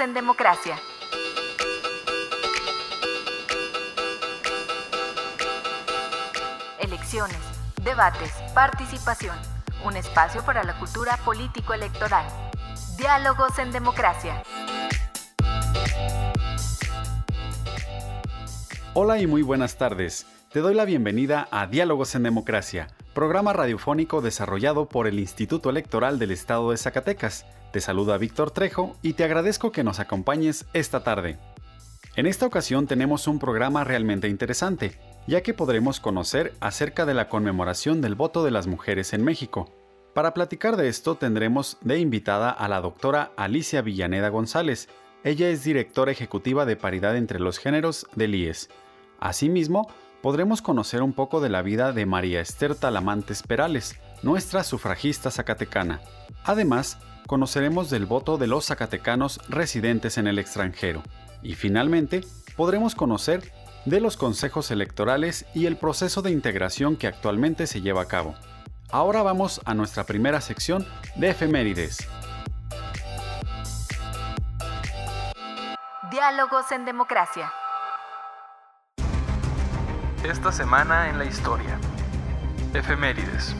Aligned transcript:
En 0.00 0.14
Democracia. 0.14 0.78
Elecciones, 6.78 7.36
debates, 7.82 8.32
participación. 8.54 9.36
Un 9.84 9.96
espacio 9.96 10.44
para 10.44 10.62
la 10.62 10.78
cultura 10.78 11.16
político-electoral. 11.24 12.24
Diálogos 12.96 13.58
en 13.58 13.72
Democracia. 13.72 14.40
Hola 19.00 19.20
y 19.20 19.28
muy 19.28 19.42
buenas 19.42 19.78
tardes. 19.78 20.26
Te 20.50 20.58
doy 20.58 20.74
la 20.74 20.84
bienvenida 20.84 21.46
a 21.52 21.68
Diálogos 21.68 22.16
en 22.16 22.24
Democracia, 22.24 22.88
programa 23.14 23.52
radiofónico 23.52 24.20
desarrollado 24.20 24.88
por 24.88 25.06
el 25.06 25.20
Instituto 25.20 25.70
Electoral 25.70 26.18
del 26.18 26.32
Estado 26.32 26.72
de 26.72 26.78
Zacatecas. 26.78 27.46
Te 27.72 27.80
saluda 27.80 28.18
Víctor 28.18 28.50
Trejo 28.50 28.96
y 29.00 29.12
te 29.12 29.22
agradezco 29.22 29.70
que 29.70 29.84
nos 29.84 30.00
acompañes 30.00 30.66
esta 30.72 31.04
tarde. 31.04 31.38
En 32.16 32.26
esta 32.26 32.46
ocasión 32.46 32.88
tenemos 32.88 33.28
un 33.28 33.38
programa 33.38 33.84
realmente 33.84 34.26
interesante, 34.26 34.98
ya 35.28 35.44
que 35.44 35.54
podremos 35.54 36.00
conocer 36.00 36.54
acerca 36.58 37.06
de 37.06 37.14
la 37.14 37.28
conmemoración 37.28 38.00
del 38.00 38.16
voto 38.16 38.42
de 38.42 38.50
las 38.50 38.66
mujeres 38.66 39.12
en 39.12 39.22
México. 39.22 39.72
Para 40.12 40.34
platicar 40.34 40.76
de 40.76 40.88
esto 40.88 41.14
tendremos 41.14 41.78
de 41.82 42.00
invitada 42.00 42.50
a 42.50 42.66
la 42.66 42.80
doctora 42.80 43.30
Alicia 43.36 43.80
Villaneda 43.80 44.28
González. 44.28 44.88
Ella 45.22 45.50
es 45.50 45.62
directora 45.62 46.10
ejecutiva 46.10 46.66
de 46.66 46.74
paridad 46.74 47.16
entre 47.16 47.38
los 47.38 47.60
géneros 47.60 48.04
del 48.16 48.34
IES. 48.34 48.68
Asimismo, 49.20 49.90
podremos 50.22 50.62
conocer 50.62 51.02
un 51.02 51.12
poco 51.12 51.40
de 51.40 51.48
la 51.48 51.62
vida 51.62 51.92
de 51.92 52.06
María 52.06 52.40
Esther 52.40 52.74
Talamantes 52.74 53.42
Perales, 53.42 53.98
nuestra 54.22 54.62
sufragista 54.62 55.30
zacatecana. 55.30 56.00
Además, 56.44 56.98
conoceremos 57.26 57.90
del 57.90 58.06
voto 58.06 58.38
de 58.38 58.46
los 58.46 58.66
zacatecanos 58.66 59.40
residentes 59.48 60.18
en 60.18 60.28
el 60.28 60.38
extranjero. 60.38 61.02
Y 61.42 61.54
finalmente, 61.54 62.24
podremos 62.56 62.94
conocer 62.94 63.52
de 63.84 64.00
los 64.00 64.16
consejos 64.16 64.70
electorales 64.70 65.46
y 65.54 65.66
el 65.66 65.76
proceso 65.76 66.22
de 66.22 66.30
integración 66.30 66.96
que 66.96 67.06
actualmente 67.06 67.66
se 67.66 67.80
lleva 67.80 68.02
a 68.02 68.08
cabo. 68.08 68.34
Ahora 68.90 69.22
vamos 69.22 69.60
a 69.64 69.74
nuestra 69.74 70.04
primera 70.04 70.40
sección 70.40 70.86
de 71.16 71.30
efemérides. 71.30 72.08
Diálogos 76.10 76.72
en 76.72 76.84
Democracia. 76.84 77.52
Esta 80.24 80.50
semana 80.50 81.08
en 81.10 81.18
la 81.18 81.24
historia. 81.24 81.78
Efemérides. 82.74 83.54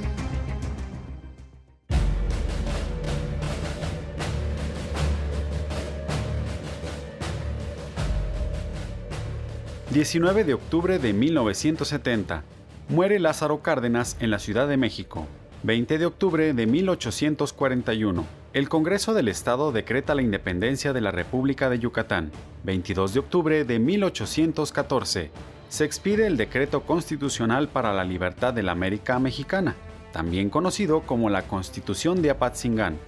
19 9.91 10.43
de 10.43 10.55
octubre 10.55 10.99
de 10.99 11.13
1970. 11.13 12.43
Muere 12.89 13.21
Lázaro 13.21 13.63
Cárdenas 13.63 14.17
en 14.19 14.33
la 14.33 14.41
Ciudad 14.41 14.67
de 14.67 14.77
México. 14.77 15.29
20 15.63 15.97
de 15.97 16.07
octubre 16.07 16.53
de 16.55 16.67
1841. 16.67 18.27
El 18.53 18.69
Congreso 18.69 19.15
del 19.15 19.29
Estado 19.29 19.71
decreta 19.71 20.17
la 20.17 20.23
independencia 20.23 20.93
de 20.93 21.01
la 21.03 21.13
República 21.13 21.71
de 21.71 21.79
Yucatán. 21.79 22.33
22 22.65 23.15
de 23.15 23.21
octubre 23.21 23.65
de 23.65 23.79
1814. 23.79 25.31
Se 25.69 25.85
expide 25.85 26.27
el 26.27 26.37
Decreto 26.37 26.83
Constitucional 26.83 27.69
para 27.69 27.93
la 27.93 28.05
Libertad 28.05 28.55
de 28.55 28.63
la 28.63 28.73
América 28.73 29.19
Mexicana, 29.19 29.77
también 30.13 30.51
conocido 30.51 31.03
como 31.03 31.31
la 31.31 31.43
Constitución 31.43 32.23
de 32.23 32.31
Apatzingán 32.31 32.99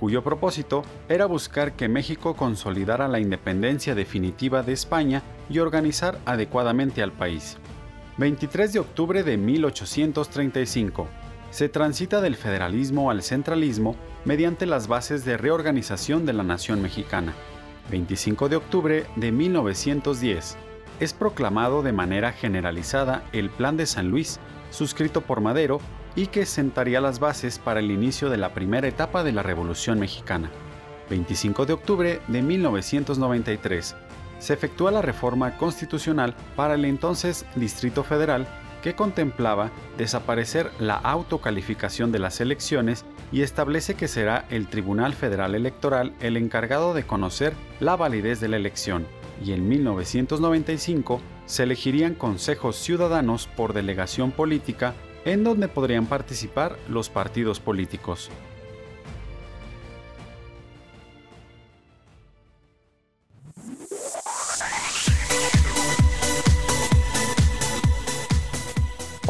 cuyo 0.00 0.24
propósito 0.24 0.82
era 1.10 1.26
buscar 1.26 1.72
que 1.74 1.86
México 1.86 2.34
consolidara 2.34 3.06
la 3.06 3.20
independencia 3.20 3.94
definitiva 3.94 4.62
de 4.62 4.72
España 4.72 5.22
y 5.50 5.58
organizar 5.58 6.18
adecuadamente 6.24 7.02
al 7.02 7.12
país. 7.12 7.58
23 8.16 8.72
de 8.72 8.78
octubre 8.78 9.22
de 9.22 9.36
1835. 9.36 11.06
Se 11.50 11.68
transita 11.68 12.22
del 12.22 12.36
federalismo 12.36 13.10
al 13.10 13.22
centralismo 13.22 13.94
mediante 14.24 14.64
las 14.64 14.88
bases 14.88 15.26
de 15.26 15.36
reorganización 15.36 16.24
de 16.24 16.32
la 16.32 16.44
nación 16.44 16.80
mexicana. 16.80 17.34
25 17.90 18.48
de 18.48 18.56
octubre 18.56 19.06
de 19.16 19.32
1910. 19.32 20.56
Es 21.00 21.14
proclamado 21.14 21.82
de 21.82 21.92
manera 21.92 22.32
generalizada 22.32 23.24
el 23.32 23.48
Plan 23.50 23.76
de 23.76 23.86
San 23.86 24.10
Luis, 24.10 24.38
suscrito 24.70 25.22
por 25.22 25.40
Madero 25.40 25.80
y 26.14 26.26
que 26.26 26.44
sentaría 26.44 27.00
las 27.00 27.20
bases 27.20 27.58
para 27.58 27.80
el 27.80 27.90
inicio 27.90 28.28
de 28.28 28.36
la 28.36 28.52
primera 28.52 28.86
etapa 28.86 29.24
de 29.24 29.32
la 29.32 29.42
Revolución 29.42 29.98
Mexicana. 29.98 30.50
25 31.08 31.66
de 31.66 31.72
octubre 31.72 32.20
de 32.28 32.42
1993, 32.42 33.96
se 34.38 34.52
efectúa 34.54 34.90
la 34.90 35.02
reforma 35.02 35.56
constitucional 35.56 36.34
para 36.54 36.74
el 36.74 36.84
entonces 36.84 37.46
Distrito 37.56 38.04
Federal 38.04 38.46
que 38.82 38.94
contemplaba 38.94 39.70
desaparecer 39.98 40.70
la 40.78 40.96
autocalificación 40.96 42.12
de 42.12 42.18
las 42.18 42.40
elecciones 42.40 43.04
y 43.32 43.42
establece 43.42 43.94
que 43.94 44.08
será 44.08 44.46
el 44.50 44.68
Tribunal 44.68 45.14
Federal 45.14 45.54
Electoral 45.54 46.14
el 46.20 46.36
encargado 46.36 46.94
de 46.94 47.04
conocer 47.04 47.54
la 47.78 47.96
validez 47.96 48.40
de 48.40 48.48
la 48.48 48.56
elección, 48.56 49.06
y 49.44 49.52
en 49.52 49.68
1995 49.68 51.20
se 51.46 51.62
elegirían 51.64 52.14
consejos 52.14 52.76
ciudadanos 52.76 53.46
por 53.46 53.72
delegación 53.72 54.30
política 54.30 54.94
en 55.24 55.44
donde 55.44 55.68
podrían 55.68 56.06
participar 56.06 56.78
los 56.88 57.10
partidos 57.10 57.60
políticos. 57.60 58.30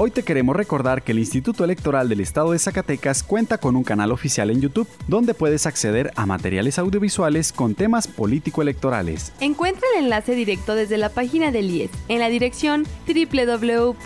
Hoy 0.03 0.11
te 0.11 0.22
queremos 0.22 0.56
recordar 0.56 1.03
que 1.03 1.12
el 1.12 1.19
Instituto 1.19 1.62
Electoral 1.62 2.09
del 2.09 2.21
Estado 2.21 2.53
de 2.53 2.59
Zacatecas 2.59 3.22
cuenta 3.22 3.59
con 3.59 3.77
un 3.77 3.84
canal 3.84 4.12
oficial 4.12 4.49
en 4.49 4.62
YouTube 4.62 4.88
donde 5.09 5.34
puedes 5.34 5.66
acceder 5.66 6.11
a 6.16 6.25
materiales 6.25 6.78
audiovisuales 6.78 7.53
con 7.53 7.75
temas 7.75 8.09
político-electorales. 8.09 9.34
Encuentra 9.41 9.87
el 9.94 10.05
enlace 10.05 10.34
directo 10.34 10.75
desde 10.75 10.97
la 10.97 11.10
página 11.10 11.50
del 11.50 11.71
IES 11.71 11.91
en 12.09 12.21
la 12.21 12.31
dirección 12.31 12.87
www.ies.org.mx. 13.06 14.00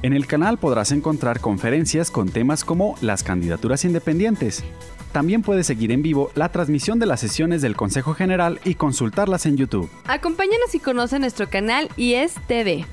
En 0.00 0.12
el 0.14 0.26
canal 0.26 0.56
podrás 0.56 0.90
encontrar 0.90 1.40
conferencias 1.40 2.10
con 2.10 2.30
temas 2.30 2.64
como 2.64 2.96
las 3.02 3.22
candidaturas 3.22 3.84
independientes, 3.84 4.64
también 5.12 5.42
puedes 5.42 5.66
seguir 5.66 5.92
en 5.92 6.02
vivo 6.02 6.30
la 6.34 6.50
transmisión 6.50 6.98
de 6.98 7.06
las 7.06 7.20
sesiones 7.20 7.62
del 7.62 7.76
Consejo 7.76 8.14
General 8.14 8.60
y 8.64 8.74
consultarlas 8.74 9.46
en 9.46 9.56
YouTube. 9.56 9.90
Acompáñanos 10.06 10.74
y 10.74 10.80
conoce 10.80 11.18
nuestro 11.18 11.48
canal 11.48 11.88
IES 11.96 12.34
TV. 12.46 12.86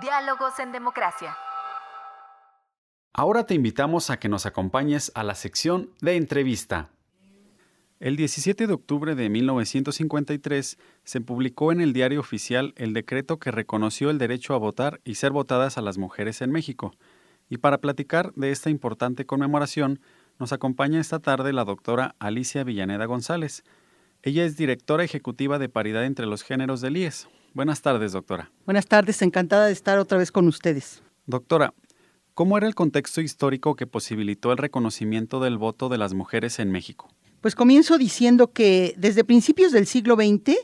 Diálogos 0.00 0.58
en 0.58 0.72
Democracia. 0.72 1.36
Ahora 3.12 3.46
te 3.46 3.54
invitamos 3.54 4.10
a 4.10 4.18
que 4.18 4.28
nos 4.28 4.44
acompañes 4.44 5.12
a 5.14 5.22
la 5.22 5.34
sección 5.34 5.90
de 6.00 6.16
entrevista. 6.16 6.90
El 8.00 8.16
17 8.16 8.66
de 8.66 8.72
octubre 8.74 9.14
de 9.14 9.28
1953 9.28 10.78
se 11.04 11.20
publicó 11.20 11.72
en 11.72 11.80
el 11.80 11.92
diario 11.92 12.20
oficial 12.20 12.74
el 12.76 12.92
decreto 12.92 13.38
que 13.38 13.52
reconoció 13.52 14.10
el 14.10 14.18
derecho 14.18 14.52
a 14.52 14.58
votar 14.58 15.00
y 15.04 15.14
ser 15.14 15.30
votadas 15.30 15.78
a 15.78 15.80
las 15.80 15.96
mujeres 15.96 16.42
en 16.42 16.50
México. 16.50 16.92
Y 17.54 17.58
para 17.58 17.78
platicar 17.78 18.34
de 18.34 18.50
esta 18.50 18.68
importante 18.68 19.26
conmemoración, 19.26 20.00
nos 20.40 20.52
acompaña 20.52 21.00
esta 21.00 21.20
tarde 21.20 21.52
la 21.52 21.64
doctora 21.64 22.16
Alicia 22.18 22.64
Villaneda 22.64 23.04
González. 23.04 23.62
Ella 24.24 24.44
es 24.44 24.56
directora 24.56 25.04
ejecutiva 25.04 25.60
de 25.60 25.68
paridad 25.68 26.04
entre 26.04 26.26
los 26.26 26.42
géneros 26.42 26.80
del 26.80 26.96
IES. 26.96 27.28
Buenas 27.52 27.80
tardes, 27.80 28.10
doctora. 28.10 28.50
Buenas 28.64 28.88
tardes, 28.88 29.22
encantada 29.22 29.66
de 29.66 29.72
estar 29.72 30.00
otra 30.00 30.18
vez 30.18 30.32
con 30.32 30.48
ustedes. 30.48 31.00
Doctora, 31.26 31.74
¿cómo 32.34 32.58
era 32.58 32.66
el 32.66 32.74
contexto 32.74 33.20
histórico 33.20 33.76
que 33.76 33.86
posibilitó 33.86 34.50
el 34.50 34.58
reconocimiento 34.58 35.38
del 35.38 35.56
voto 35.56 35.88
de 35.88 35.98
las 35.98 36.12
mujeres 36.12 36.58
en 36.58 36.72
México? 36.72 37.08
Pues 37.40 37.54
comienzo 37.54 37.98
diciendo 37.98 38.50
que 38.50 38.94
desde 38.96 39.22
principios 39.22 39.70
del 39.70 39.86
siglo 39.86 40.16
XX 40.16 40.56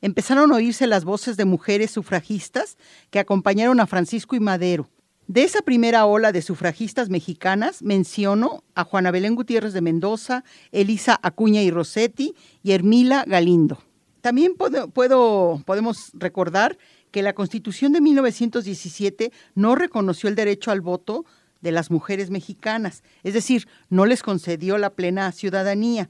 empezaron 0.00 0.50
a 0.50 0.56
oírse 0.56 0.86
las 0.86 1.04
voces 1.04 1.36
de 1.36 1.44
mujeres 1.44 1.90
sufragistas 1.90 2.78
que 3.10 3.18
acompañaron 3.18 3.80
a 3.80 3.86
Francisco 3.86 4.34
y 4.34 4.40
Madero. 4.40 4.88
De 5.28 5.44
esa 5.44 5.62
primera 5.62 6.04
ola 6.04 6.32
de 6.32 6.42
sufragistas 6.42 7.08
mexicanas 7.08 7.80
menciono 7.82 8.64
a 8.74 8.84
Juana 8.84 9.10
Belén 9.10 9.36
Gutiérrez 9.36 9.72
de 9.72 9.80
Mendoza, 9.80 10.44
Elisa 10.72 11.18
Acuña 11.22 11.62
y 11.62 11.70
Rossetti 11.70 12.34
y 12.62 12.72
Hermila 12.72 13.24
Galindo. 13.26 13.78
También 14.20 14.54
podemos 14.56 16.10
recordar 16.14 16.76
que 17.10 17.22
la 17.22 17.34
Constitución 17.34 17.92
de 17.92 18.00
1917 18.00 19.32
no 19.54 19.74
reconoció 19.74 20.28
el 20.28 20.34
derecho 20.34 20.70
al 20.70 20.80
voto 20.80 21.24
de 21.60 21.72
las 21.72 21.90
mujeres 21.90 22.30
mexicanas, 22.30 23.04
es 23.22 23.34
decir, 23.34 23.68
no 23.88 24.06
les 24.06 24.22
concedió 24.22 24.78
la 24.78 24.90
plena 24.90 25.30
ciudadanía. 25.30 26.08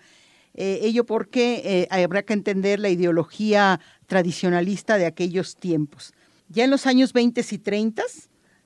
Eh, 0.55 0.81
ello 0.83 1.05
porque 1.05 1.63
eh, 1.65 1.89
habrá 1.91 2.23
que 2.23 2.33
entender 2.33 2.81
la 2.81 2.91
ideología 2.91 3.81
tradicionalista 4.07 4.99
de 4.99 5.07
aquellos 5.07 5.57
tiempos. 5.57 6.13
Ya 6.49 6.65
en 6.65 6.71
los 6.71 6.87
años 6.87 7.13
20 7.13 7.45
y 7.51 7.59
30 7.59 8.03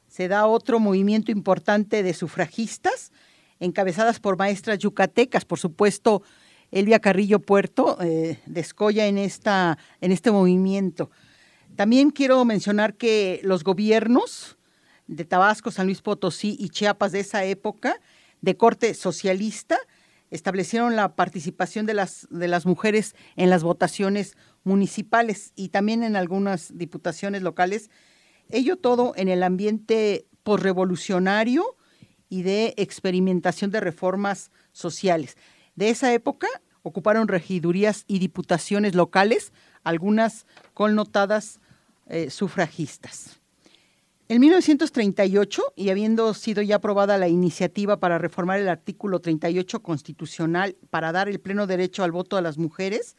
se 0.08 0.28
da 0.28 0.46
otro 0.46 0.80
movimiento 0.80 1.30
importante 1.32 2.02
de 2.02 2.14
sufragistas, 2.14 3.12
encabezadas 3.60 4.20
por 4.20 4.36
maestras 4.36 4.78
yucatecas, 4.78 5.44
por 5.44 5.58
supuesto, 5.58 6.22
Elvia 6.72 6.98
Carrillo 6.98 7.38
Puerto 7.38 7.96
eh, 8.00 8.40
descolla 8.46 9.06
en, 9.06 9.18
esta, 9.18 9.78
en 10.00 10.12
este 10.12 10.30
movimiento. 10.30 11.10
También 11.76 12.10
quiero 12.10 12.44
mencionar 12.44 12.94
que 12.94 13.40
los 13.44 13.62
gobiernos 13.62 14.56
de 15.06 15.24
Tabasco, 15.24 15.70
San 15.70 15.86
Luis 15.86 16.02
Potosí 16.02 16.56
y 16.58 16.70
Chiapas 16.70 17.12
de 17.12 17.20
esa 17.20 17.44
época, 17.44 18.00
de 18.40 18.56
corte 18.56 18.94
socialista, 18.94 19.78
establecieron 20.30 20.96
la 20.96 21.14
participación 21.14 21.86
de 21.86 21.94
las, 21.94 22.26
de 22.30 22.48
las 22.48 22.66
mujeres 22.66 23.14
en 23.36 23.50
las 23.50 23.62
votaciones 23.62 24.36
municipales 24.64 25.52
y 25.54 25.68
también 25.68 26.02
en 26.02 26.16
algunas 26.16 26.76
diputaciones 26.76 27.42
locales. 27.42 27.90
Ello 28.50 28.76
todo 28.76 29.12
en 29.16 29.28
el 29.28 29.42
ambiente 29.42 30.26
posrevolucionario 30.42 31.76
y 32.28 32.42
de 32.42 32.74
experimentación 32.76 33.70
de 33.70 33.80
reformas 33.80 34.50
sociales. 34.72 35.36
De 35.74 35.90
esa 35.90 36.12
época 36.12 36.48
ocuparon 36.82 37.28
regidurías 37.28 38.04
y 38.06 38.20
diputaciones 38.20 38.94
locales, 38.94 39.52
algunas 39.82 40.46
connotadas 40.72 41.60
eh, 42.08 42.30
sufragistas. 42.30 43.40
En 44.28 44.40
1938, 44.40 45.62
y 45.76 45.90
habiendo 45.90 46.34
sido 46.34 46.60
ya 46.62 46.76
aprobada 46.76 47.16
la 47.16 47.28
iniciativa 47.28 47.98
para 47.98 48.18
reformar 48.18 48.58
el 48.58 48.68
artículo 48.68 49.20
38 49.20 49.82
constitucional 49.82 50.76
para 50.90 51.12
dar 51.12 51.28
el 51.28 51.38
pleno 51.38 51.68
derecho 51.68 52.02
al 52.02 52.10
voto 52.10 52.36
a 52.36 52.40
las 52.40 52.58
mujeres, 52.58 53.14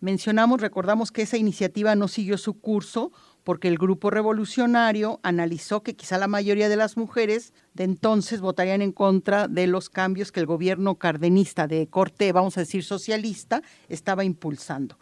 mencionamos, 0.00 0.60
recordamos 0.60 1.12
que 1.12 1.22
esa 1.22 1.36
iniciativa 1.36 1.94
no 1.94 2.08
siguió 2.08 2.38
su 2.38 2.54
curso 2.60 3.12
porque 3.44 3.68
el 3.68 3.78
grupo 3.78 4.10
revolucionario 4.10 5.20
analizó 5.22 5.82
que 5.82 5.94
quizá 5.96 6.18
la 6.18 6.28
mayoría 6.28 6.68
de 6.68 6.76
las 6.76 6.96
mujeres 6.96 7.52
de 7.74 7.84
entonces 7.84 8.40
votarían 8.40 8.82
en 8.82 8.92
contra 8.92 9.48
de 9.48 9.66
los 9.66 9.88
cambios 9.88 10.32
que 10.32 10.40
el 10.40 10.46
gobierno 10.46 10.96
cardenista 10.96 11.66
de 11.66 11.88
corte, 11.88 12.32
vamos 12.32 12.56
a 12.56 12.60
decir, 12.60 12.84
socialista, 12.84 13.62
estaba 13.88 14.24
impulsando. 14.24 14.98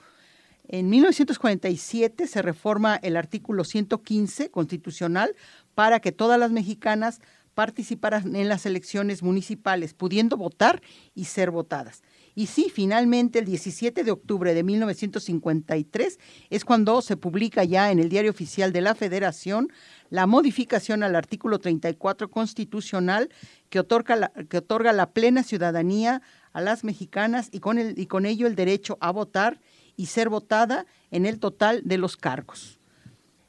En 0.69 0.89
1947 0.89 2.29
se 2.29 2.43
reforma 2.43 2.97
el 2.97 3.17
artículo 3.17 3.65
115 3.65 4.51
constitucional 4.51 5.35
para 5.75 6.01
que 6.01 6.13
todas 6.13 6.39
las 6.39 6.53
mexicanas 6.53 7.21
participaran 7.55 8.37
en 8.37 8.49
las 8.49 8.65
elecciones 8.67 9.23
municipales, 9.23 9.95
pudiendo 9.95 10.37
votar 10.37 10.81
y 11.15 11.25
ser 11.25 11.51
votadas. 11.51 12.03
Y 12.35 12.47
sí, 12.47 12.71
finalmente 12.73 13.41
el 13.41 13.45
17 13.45 14.05
de 14.05 14.11
octubre 14.11 14.55
de 14.55 14.63
1953 14.63 16.19
es 16.51 16.65
cuando 16.65 17.03
se 17.03 17.17
publica 17.17 17.65
ya 17.65 17.91
en 17.91 17.99
el 17.99 18.09
Diario 18.09 18.31
Oficial 18.31 18.73
de 18.73 18.81
la 18.81 18.95
Federación 18.95 19.73
la 20.11 20.27
modificación 20.27 21.03
al 21.03 21.17
artículo 21.17 21.59
34 21.59 22.31
constitucional 22.31 23.31
que 23.69 23.81
otorga 23.81 24.17
la, 24.17 24.33
que 24.49 24.59
otorga 24.59 24.93
la 24.93 25.11
plena 25.11 25.43
ciudadanía 25.43 26.23
a 26.53 26.61
las 26.61 26.85
mexicanas 26.85 27.49
y 27.53 27.61
con, 27.61 27.79
el, 27.79 27.99
y 27.99 28.07
con 28.07 28.27
ello 28.27 28.47
el 28.47 28.57
derecho 28.57 28.99
a 29.01 29.11
votar 29.11 29.61
y 29.97 30.07
ser 30.07 30.29
votada 30.29 30.87
en 31.11 31.27
el 31.27 31.39
total 31.39 31.83
de 31.85 31.99
los 31.99 32.17
cargos. 32.17 32.81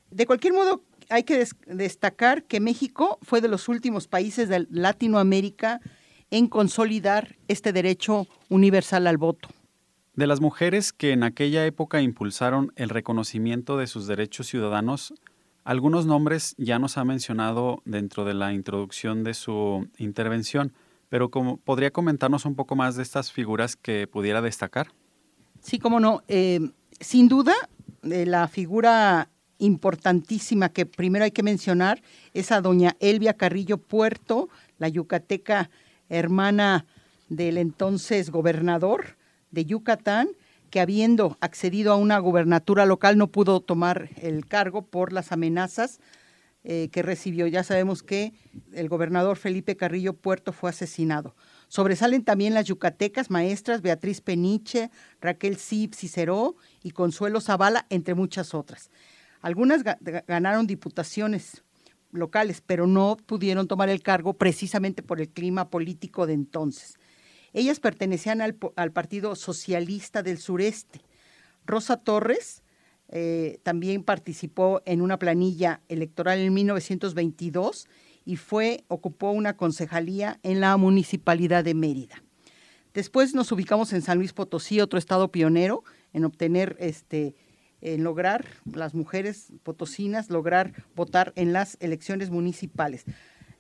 De 0.10 0.26
cualquier 0.26 0.54
modo, 0.54 0.84
hay 1.10 1.24
que 1.24 1.48
destacar 1.68 2.44
que 2.44 2.60
México 2.60 3.20
fue 3.22 3.42
de 3.42 3.48
los 3.48 3.70
últimos 3.70 4.08
países 4.08 4.50
de 4.50 4.68
Latinoamérica 4.70 5.82
en 6.32 6.48
consolidar 6.48 7.36
este 7.48 7.74
derecho 7.74 8.28
universal 8.50 9.06
al 9.06 9.18
voto. 9.18 9.50
De 10.16 10.28
las 10.28 10.42
mujeres 10.42 10.92
que 10.92 11.12
en 11.12 11.24
aquella 11.24 11.66
época 11.66 12.02
impulsaron 12.02 12.74
el 12.76 12.90
reconocimiento 12.90 13.78
de 13.78 13.88
sus 13.88 14.08
derechos 14.08 14.48
ciudadanos, 14.48 15.14
algunos 15.64 16.06
nombres 16.06 16.56
ya 16.58 16.80
nos 16.80 16.98
ha 16.98 17.06
mencionado 17.06 17.82
dentro 17.86 18.26
de 18.26 18.34
la 18.34 18.54
introducción 18.54 19.24
de 19.24 19.34
su 19.34 19.88
intervención, 19.98 20.74
pero 21.10 21.30
como, 21.30 21.58
¿podría 21.58 21.92
comentarnos 21.92 22.46
un 22.46 22.56
poco 22.56 22.76
más 22.76 22.96
de 22.96 23.04
estas 23.04 23.32
figuras 23.32 23.76
que 23.76 24.08
pudiera 24.08 24.42
destacar? 24.42 24.88
Sí, 25.62 25.78
cómo 25.78 26.00
no. 26.00 26.24
Eh, 26.28 26.60
sin 27.00 27.28
duda, 27.28 27.54
eh, 28.04 28.26
la 28.26 28.48
figura 28.48 29.30
importantísima 29.60 30.70
que 30.70 30.86
primero 30.86 31.24
hay 31.24 31.32
que 31.32 31.44
mencionar 31.44 32.02
es 32.34 32.52
a 32.52 32.62
doña 32.62 32.96
Elvia 33.00 33.36
Carrillo 33.36 33.78
Puerto, 33.78 34.50
la 34.80 34.90
yucateca 34.90 35.70
hermana 36.12 36.86
del 37.30 37.58
entonces 37.58 38.30
gobernador 38.30 39.18
de 39.50 39.66
Yucatán, 39.66 40.30
que 40.70 40.82
habiendo 40.82 41.38
accedido 41.42 41.92
a 41.92 41.96
una 41.96 42.20
gubernatura 42.20 42.86
local 42.86 43.18
no 43.18 43.28
pudo 43.28 43.62
tomar 43.62 44.10
el 44.18 44.46
cargo 44.46 44.84
por 44.84 45.12
las 45.12 45.32
amenazas 45.32 46.00
eh, 46.64 46.90
que 46.92 47.02
recibió. 47.02 47.48
Ya 47.48 47.64
sabemos 47.64 48.04
que 48.04 48.34
el 48.74 48.88
gobernador 48.88 49.38
Felipe 49.38 49.76
Carrillo 49.76 50.14
Puerto 50.14 50.54
fue 50.54 50.70
asesinado. 50.70 51.36
Sobresalen 51.68 52.24
también 52.24 52.54
las 52.54 52.66
yucatecas 52.66 53.30
maestras 53.30 53.82
Beatriz 53.82 54.22
Peniche, 54.22 54.92
Raquel 55.22 55.58
Cip 55.58 55.94
Ciceró 55.94 56.56
y 56.84 56.92
Consuelo 56.92 57.42
Zavala, 57.42 57.86
entre 57.90 58.14
muchas 58.14 58.54
otras. 58.54 58.92
Algunas 59.42 59.84
ganaron 60.28 60.68
diputaciones 60.68 61.64
locales, 62.12 62.62
pero 62.66 62.88
no 62.88 63.18
pudieron 63.26 63.68
tomar 63.68 63.90
el 63.90 64.02
cargo 64.02 64.34
precisamente 64.34 65.04
por 65.04 65.20
el 65.20 65.30
clima 65.30 65.70
político 65.70 66.28
de 66.28 66.34
entonces. 66.34 66.98
Ellas 67.54 67.80
pertenecían 67.80 68.42
al, 68.42 68.56
Partido 68.92 69.36
Socialista 69.36 70.24
del 70.24 70.38
Sureste. 70.38 71.02
Rosa 71.66 71.98
Torres 71.98 72.64
eh, 73.10 73.60
también 73.64 74.04
participó 74.04 74.82
en 74.86 75.02
una 75.02 75.20
planilla 75.20 75.82
electoral 75.90 76.40
en 76.40 76.54
1922 76.54 77.88
y 78.24 78.38
fue, 78.38 78.86
ocupó 78.88 79.32
una 79.32 79.58
concejalía 79.58 80.40
en 80.44 80.62
la 80.62 80.78
municipalidad 80.78 81.64
de 81.64 81.74
Mérida. 81.74 82.24
Después 82.94 83.34
nos 83.34 83.52
ubicamos 83.52 83.94
en 83.94 84.02
San 84.02 84.18
Luis 84.18 84.34
Potosí, 84.34 84.80
otro 84.80 85.00
estado 85.00 85.32
pionero 85.32 85.84
en 86.14 86.26
obtener 86.26 86.76
este, 86.80 87.36
en 87.82 88.04
lograr, 88.04 88.46
las 88.74 88.94
mujeres 88.94 89.52
potosinas, 89.64 90.30
lograr 90.30 90.74
votar 90.96 91.34
en 91.36 91.54
las 91.54 91.78
elecciones 91.80 92.30
municipales. 92.30 93.06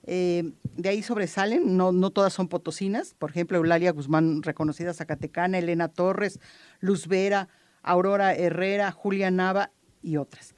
Eh, 0.03 0.53
de 0.77 0.89
ahí 0.89 1.03
sobresalen, 1.03 1.77
no, 1.77 1.91
no 1.91 2.09
todas 2.09 2.33
son 2.33 2.47
potosinas, 2.47 3.13
por 3.13 3.29
ejemplo, 3.29 3.57
Eulalia 3.57 3.91
Guzmán, 3.91 4.41
reconocida 4.41 4.93
Zacatecana, 4.93 5.59
Elena 5.59 5.89
Torres, 5.89 6.39
Luz 6.79 7.07
Vera, 7.07 7.49
Aurora 7.83 8.33
Herrera, 8.33 8.91
Julia 8.91 9.29
Nava 9.29 9.71
y 10.01 10.17
otras. 10.17 10.55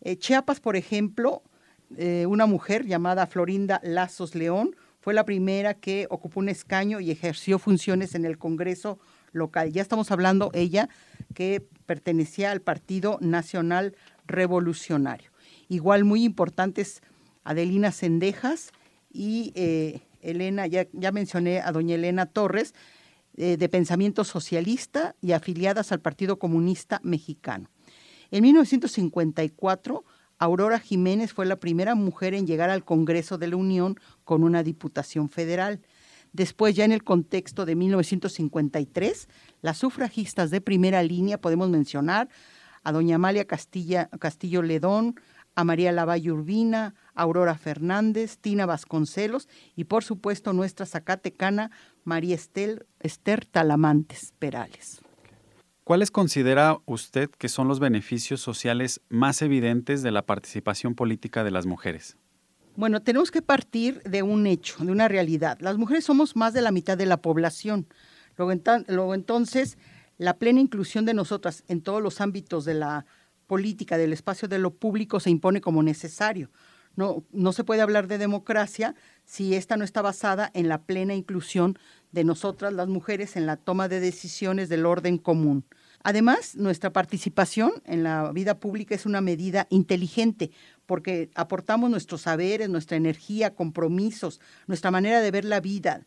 Eh, 0.00 0.16
Chiapas, 0.16 0.60
por 0.60 0.76
ejemplo, 0.76 1.42
eh, 1.96 2.24
una 2.26 2.46
mujer 2.46 2.86
llamada 2.86 3.26
Florinda 3.26 3.80
Lazos 3.82 4.34
León 4.34 4.74
fue 5.00 5.14
la 5.14 5.24
primera 5.24 5.74
que 5.74 6.06
ocupó 6.10 6.40
un 6.40 6.48
escaño 6.48 7.00
y 7.00 7.10
ejerció 7.10 7.58
funciones 7.58 8.14
en 8.14 8.24
el 8.24 8.38
Congreso 8.38 8.98
local. 9.32 9.72
Ya 9.72 9.82
estamos 9.82 10.10
hablando 10.10 10.50
ella 10.54 10.88
que 11.34 11.66
pertenecía 11.90 12.52
al 12.52 12.60
Partido 12.60 13.18
Nacional 13.20 13.96
Revolucionario. 14.24 15.32
Igual 15.68 16.04
muy 16.04 16.22
importantes 16.22 17.02
Adelina 17.42 17.90
Sendejas 17.90 18.70
y 19.12 19.50
eh, 19.56 20.02
Elena, 20.20 20.68
ya, 20.68 20.86
mencioné 21.10 21.58
a 21.58 21.72
doña 21.72 21.96
Elena 21.96 22.26
Torres, 22.26 22.76
eh, 23.36 23.56
de 23.56 23.68
pensamiento 23.68 24.22
socialista 24.22 25.16
y 25.20 25.32
afiliadas 25.32 25.90
al 25.90 25.98
Partido 25.98 26.38
Comunista 26.38 27.00
Mexicano. 27.02 27.68
En 28.30 28.44
1954, 28.44 30.04
Aurora 30.38 30.78
Jiménez 30.78 31.32
fue 31.32 31.44
la 31.44 31.56
primera 31.56 31.96
mujer 31.96 32.34
en 32.34 32.46
llegar 32.46 32.70
al 32.70 32.84
Congreso 32.84 33.36
de 33.36 33.48
la 33.48 33.56
Unión 33.56 33.98
con 34.22 34.44
una 34.44 34.62
diputación 34.62 35.28
federal. 35.28 35.80
Después, 36.32 36.76
ya 36.76 36.84
en 36.84 36.92
el 36.92 37.02
contexto 37.02 37.66
de 37.66 37.74
1953, 37.74 39.28
las 39.62 39.78
sufragistas 39.78 40.50
de 40.50 40.60
primera 40.60 41.02
línea 41.02 41.40
podemos 41.40 41.68
mencionar 41.68 42.28
a 42.82 42.92
doña 42.92 43.16
Amalia 43.16 43.46
Castillo 43.46 44.62
Ledón, 44.62 45.16
a 45.54 45.64
María 45.64 45.92
Lavalle 45.92 46.32
Urbina, 46.32 46.94
Aurora 47.14 47.56
Fernández, 47.56 48.38
Tina 48.38 48.66
Vasconcelos 48.66 49.48
y 49.76 49.84
por 49.84 50.04
supuesto 50.04 50.52
nuestra 50.52 50.86
zacatecana 50.86 51.70
María 52.04 52.34
Estel, 52.34 52.86
Esther 53.00 53.44
Talamantes 53.44 54.32
Perales. 54.38 55.02
¿Cuáles 55.84 56.10
considera 56.10 56.78
usted 56.86 57.30
que 57.30 57.48
son 57.48 57.66
los 57.66 57.80
beneficios 57.80 58.40
sociales 58.40 59.00
más 59.08 59.42
evidentes 59.42 60.02
de 60.02 60.12
la 60.12 60.22
participación 60.22 60.94
política 60.94 61.42
de 61.42 61.50
las 61.50 61.66
mujeres? 61.66 62.16
Bueno, 62.76 63.02
tenemos 63.02 63.30
que 63.30 63.42
partir 63.42 64.00
de 64.02 64.22
un 64.22 64.46
hecho, 64.46 64.84
de 64.84 64.92
una 64.92 65.08
realidad. 65.08 65.58
Las 65.60 65.76
mujeres 65.76 66.04
somos 66.04 66.36
más 66.36 66.54
de 66.54 66.62
la 66.62 66.70
mitad 66.70 66.96
de 66.96 67.06
la 67.06 67.20
población. 67.20 67.86
Luego, 68.36 69.14
entonces, 69.14 69.76
la 70.16 70.38
plena 70.38 70.60
inclusión 70.60 71.04
de 71.04 71.14
nosotras 71.14 71.64
en 71.68 71.82
todos 71.82 72.02
los 72.02 72.20
ámbitos 72.20 72.64
de 72.64 72.74
la 72.74 73.06
política, 73.46 73.98
del 73.98 74.12
espacio 74.12 74.48
de 74.48 74.58
lo 74.58 74.70
público, 74.70 75.20
se 75.20 75.30
impone 75.30 75.60
como 75.60 75.82
necesario. 75.82 76.50
No, 76.96 77.24
no 77.32 77.52
se 77.52 77.64
puede 77.64 77.82
hablar 77.82 78.06
de 78.06 78.18
democracia 78.18 78.94
si 79.24 79.54
esta 79.54 79.76
no 79.76 79.84
está 79.84 80.02
basada 80.02 80.50
en 80.54 80.68
la 80.68 80.82
plena 80.82 81.14
inclusión 81.14 81.78
de 82.12 82.24
nosotras 82.24 82.72
las 82.72 82.88
mujeres 82.88 83.36
en 83.36 83.46
la 83.46 83.56
toma 83.56 83.88
de 83.88 84.00
decisiones 84.00 84.68
del 84.68 84.86
orden 84.86 85.18
común. 85.18 85.64
Además, 86.02 86.56
nuestra 86.56 86.92
participación 86.92 87.72
en 87.84 88.02
la 88.02 88.32
vida 88.32 88.58
pública 88.58 88.94
es 88.94 89.04
una 89.04 89.20
medida 89.20 89.66
inteligente 89.70 90.50
porque 90.90 91.30
aportamos 91.36 91.88
nuestros 91.88 92.22
saberes, 92.22 92.68
nuestra 92.68 92.96
energía, 92.96 93.54
compromisos, 93.54 94.40
nuestra 94.66 94.90
manera 94.90 95.20
de 95.20 95.30
ver 95.30 95.44
la 95.44 95.60
vida, 95.60 96.04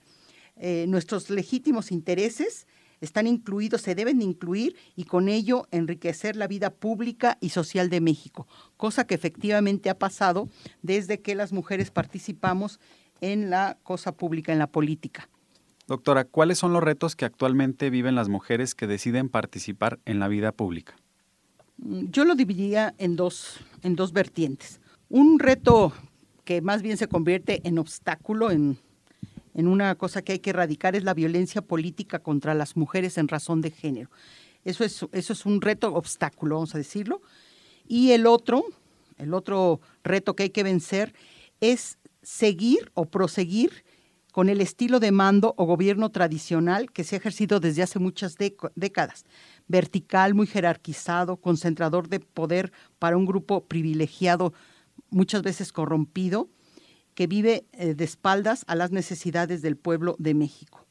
eh, 0.58 0.84
nuestros 0.90 1.30
legítimos 1.30 1.90
intereses 1.90 2.68
están 3.00 3.26
incluidos, 3.26 3.80
se 3.80 3.96
deben 3.96 4.22
incluir 4.22 4.76
y 4.98 5.06
con 5.06 5.30
ello 5.30 5.70
enriquecer 5.72 6.36
la 6.36 6.48
vida 6.48 6.70
pública 6.70 7.38
y 7.40 7.52
social 7.52 7.90
de 7.90 8.02
México, 8.02 8.46
cosa 8.76 9.08
que 9.08 9.16
efectivamente 9.16 9.90
ha 9.90 9.98
pasado 9.98 10.50
desde 10.82 11.22
que 11.22 11.34
las 11.34 11.54
mujeres 11.54 11.90
participamos 11.90 12.82
en 13.22 13.50
la 13.50 13.78
cosa 13.84 14.12
pública, 14.12 14.52
en 14.52 14.60
la 14.60 14.68
política. 14.68 15.30
Doctora, 15.88 16.26
¿cuáles 16.26 16.58
son 16.58 16.74
los 16.74 16.84
retos 16.84 17.16
que 17.16 17.24
actualmente 17.24 17.90
viven 17.90 18.16
las 18.16 18.28
mujeres 18.28 18.76
que 18.76 18.86
deciden 18.86 19.30
participar 19.30 20.02
en 20.04 20.20
la 20.20 20.28
vida 20.28 20.52
pública? 20.52 20.98
Yo 21.78 22.26
lo 22.26 22.36
dividiría 22.36 22.94
en 22.98 23.16
dos, 23.16 23.60
en 23.82 23.96
dos 23.96 24.14
vertientes. 24.14 24.80
Un 25.10 25.40
reto 25.40 25.94
que 26.44 26.62
más 26.62 26.82
bien 26.82 26.98
se 26.98 27.08
convierte 27.08 27.62
en 27.64 27.78
obstáculo, 27.80 28.52
en, 28.52 28.78
en 29.54 29.68
una 29.68 29.96
cosa 29.96 30.22
que 30.22 30.34
hay 30.34 30.40
que 30.40 30.52
erradicar, 30.52 30.96
es 30.96 31.04
la 31.04 31.14
violencia 31.14 31.62
política 31.62 32.20
contra 32.20 32.54
las 32.54 32.76
mujeres 32.76 33.18
en 33.18 33.28
razón 33.28 33.62
de 33.62 33.72
género. 33.72 34.10
Eso 34.64 34.84
es, 34.84 35.06
eso 35.12 35.34
es 35.34 35.46
un 35.46 35.62
reto, 35.62 35.94
obstáculo, 35.94 36.56
vamos 36.56 36.76
a 36.76 36.78
decirlo. 36.78 37.22
Y 37.88 38.12
el 38.12 38.28
otro, 38.28 38.64
el 39.18 39.34
otro 39.34 39.82
reto 40.04 40.36
que 40.36 40.44
hay 40.44 40.50
que 40.50 40.64
vencer 40.64 41.14
es 41.60 41.98
seguir 42.22 42.92
o 42.94 43.06
proseguir 43.06 43.84
con 44.32 44.50
el 44.50 44.62
estilo 44.62 45.00
de 45.00 45.12
mando 45.12 45.54
o 45.58 45.66
gobierno 45.66 46.10
tradicional 46.10 46.92
que 46.92 47.04
se 47.04 47.16
ha 47.16 47.20
ejercido 47.20 47.60
desde 47.60 47.84
hace 47.84 48.00
muchas 48.00 48.36
décadas, 48.76 49.26
vertical, 49.68 50.34
muy 50.34 50.48
jerarquizado, 50.48 51.38
concentrador 51.38 52.10
de 52.10 52.20
poder 52.20 52.72
para 53.00 53.18
un 53.18 53.26
grupo 53.26 53.66
privilegiado, 53.66 54.54
muchas 55.10 55.42
veces 55.42 55.72
corrompido, 55.72 56.50
que 57.16 57.28
vive 57.28 57.66
eh, 57.74 57.94
de 57.94 58.04
espaldas 58.04 58.64
a 58.68 58.76
las 58.76 58.92
necesidades 58.92 59.62
del 59.62 59.78
pueblo 59.78 60.16
de 60.20 60.34
México. 60.34 60.86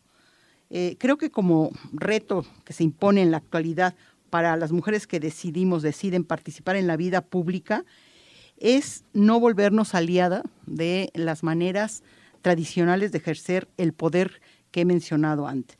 Eh, 0.70 0.96
creo 0.98 1.18
que 1.18 1.30
como 1.30 1.70
reto 1.92 2.46
que 2.64 2.72
se 2.72 2.84
impone 2.84 3.22
en 3.22 3.30
la 3.30 3.36
actualidad 3.38 3.94
para 4.30 4.56
las 4.56 4.72
mujeres 4.72 5.06
que 5.06 5.20
decidimos, 5.20 5.82
deciden 5.82 6.24
participar 6.24 6.76
en 6.76 6.86
la 6.86 6.96
vida 6.96 7.20
pública, 7.20 7.84
es 8.56 9.04
no 9.12 9.40
volvernos 9.40 9.94
aliada 9.94 10.42
de 10.66 11.10
las 11.14 11.42
maneras 11.42 12.02
tradicionales 12.40 13.12
de 13.12 13.18
ejercer 13.18 13.68
el 13.76 13.92
poder 13.92 14.40
que 14.70 14.82
he 14.82 14.84
mencionado 14.84 15.46
antes. 15.46 15.76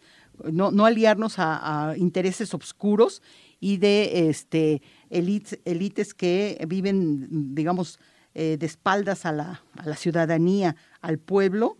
No, 0.51 0.71
no 0.71 0.87
aliarnos 0.87 1.35
a, 1.39 1.95
intereses 1.97 2.55
oscuros 2.55 3.23
y 3.61 3.77
de 3.77 4.29
este, 4.29 4.83
élites, 5.11 6.15
que 6.15 6.65
viven, 6.69 7.55
digamos, 7.55 8.01
eh, 8.35 8.57
de 8.59 8.67
espaldas 8.67 9.27
a 9.27 9.33
la, 9.33 9.63
a 9.77 9.89
la, 9.89 9.97
ciudadanía, 9.97 10.75
al 11.01 11.19
pueblo. 11.19 11.77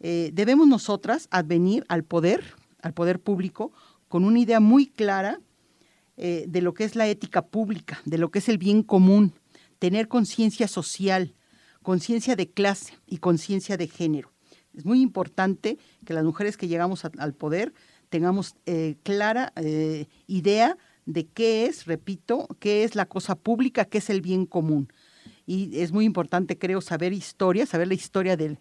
Eh, 0.00 0.30
debemos 0.32 0.66
nosotras 0.66 1.28
advenir 1.30 1.84
al 1.88 2.04
poder, 2.04 2.42
al 2.82 2.94
poder 2.94 3.20
público, 3.20 3.72
con 4.08 4.24
una 4.24 4.38
idea 4.38 4.60
muy 4.60 4.86
clara 4.86 5.40
eh, 6.16 6.44
de 6.46 6.62
lo 6.62 6.74
que 6.74 6.84
es 6.84 6.94
la 6.94 7.08
ética 7.08 7.46
pública, 7.46 8.00
de 8.04 8.18
lo 8.18 8.30
que 8.30 8.38
es 8.38 8.48
el 8.48 8.58
bien 8.58 8.82
común, 8.82 9.32
tener 9.80 10.06
conciencia 10.06 10.68
social, 10.68 11.34
conciencia 11.82 12.36
de 12.36 12.48
clase 12.50 12.94
y 13.06 13.18
conciencia 13.18 13.76
de 13.76 13.88
género. 13.88 14.33
Es 14.76 14.84
muy 14.84 15.00
importante 15.00 15.78
que 16.04 16.14
las 16.14 16.24
mujeres 16.24 16.56
que 16.56 16.68
llegamos 16.68 17.04
al 17.04 17.34
poder 17.34 17.72
tengamos 18.08 18.54
eh, 18.66 18.96
clara 19.02 19.52
eh, 19.56 20.06
idea 20.26 20.76
de 21.06 21.26
qué 21.26 21.66
es, 21.66 21.86
repito, 21.86 22.48
qué 22.60 22.84
es 22.84 22.94
la 22.94 23.06
cosa 23.06 23.34
pública, 23.34 23.84
qué 23.84 23.98
es 23.98 24.10
el 24.10 24.20
bien 24.20 24.46
común. 24.46 24.88
Y 25.46 25.80
es 25.80 25.92
muy 25.92 26.04
importante, 26.04 26.58
creo, 26.58 26.80
saber 26.80 27.12
historia, 27.12 27.66
saber 27.66 27.88
la 27.88 27.94
historia 27.94 28.36
de, 28.36 28.56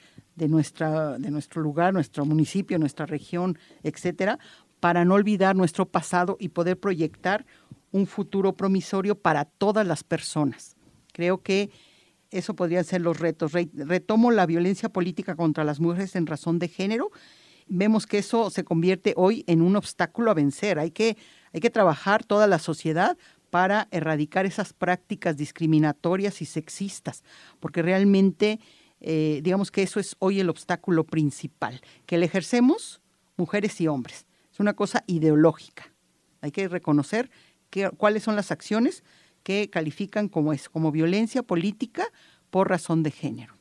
nuestra, 0.48 1.17
de 1.17 1.32
nuestro 1.32 1.62
lugar, 1.62 1.93
nuestro 1.93 2.25
municipio, 2.25 2.77
nuestra 2.77 3.05
región, 3.05 3.58
etcétera, 3.84 4.39
para 4.79 5.05
no 5.05 5.13
olvidar 5.13 5.55
nuestro 5.55 5.86
pasado 5.86 6.36
y 6.39 6.50
poder 6.50 6.77
proyectar 6.77 7.46
un 7.91 8.05
futuro 8.08 8.53
promisorio 8.53 9.15
para 9.15 9.46
todas 9.46 9.88
las 9.88 10.03
personas. 10.03 10.75
Creo 11.13 11.41
que 11.41 11.70
eso 12.34 12.56
podrían 12.56 12.84
ser 12.84 13.02
los 13.02 13.20
retos. 13.20 13.54
Retomo 13.54 14.32
la 14.32 14.46
violencia 14.46 14.90
política 14.90 15.36
contra 15.36 15.63
las 15.63 15.80
mujeres 15.80 16.16
en 16.16 16.25
razón 16.25 16.60
de 16.60 16.68
género. 16.68 17.12
Vemos 17.68 18.08
que 18.08 18.18
eso 18.18 18.50
se 18.50 18.63
convierte 18.63 19.13
hoy 19.16 19.44
en 19.48 19.62
un 19.62 19.75
obstáculo 19.75 20.32
a 20.32 20.34
vencer. 20.34 20.80
Hay 20.80 20.92
que, 20.92 21.18
hay 21.54 21.62
que 21.62 21.70
trabajar 21.70 22.25
toda 22.25 22.48
la 22.48 22.60
sociedad 22.60 23.18
para 23.50 23.88
erradicar 23.92 24.46
esas 24.46 24.74
prácticas 24.74 25.38
discriminatorias 25.38 26.42
y 26.42 26.46
sexistas, 26.46 27.24
porque 27.60 27.84
realmente, 27.84 28.60
eh, 29.00 29.42
digamos 29.44 29.70
que 29.70 29.84
eso 29.84 30.00
es 30.00 30.16
hoy 30.18 30.40
el 30.40 30.50
obstáculo 30.50 31.04
principal, 31.04 31.80
que 32.08 32.18
le 32.18 32.25
ejercemos 32.25 33.00
mujeres 33.38 33.80
y 33.80 33.88
hombres. 33.88 34.25
Es 34.52 34.60
una 34.60 34.74
cosa 34.74 35.04
ideológica. 35.06 35.94
Hay 36.42 36.52
que 36.52 36.68
reconocer 36.68 37.30
cuáles 37.98 38.24
son 38.24 38.36
las 38.36 38.52
acciones 38.52 39.04
que 39.43 39.69
califican 39.69 40.29
como 40.29 40.53
es, 40.53 40.69
como 40.69 40.91
violencia 40.91 41.43
política 41.43 42.05
por 42.50 42.69
razón 42.69 43.03
de 43.03 43.12
género. 43.12 43.55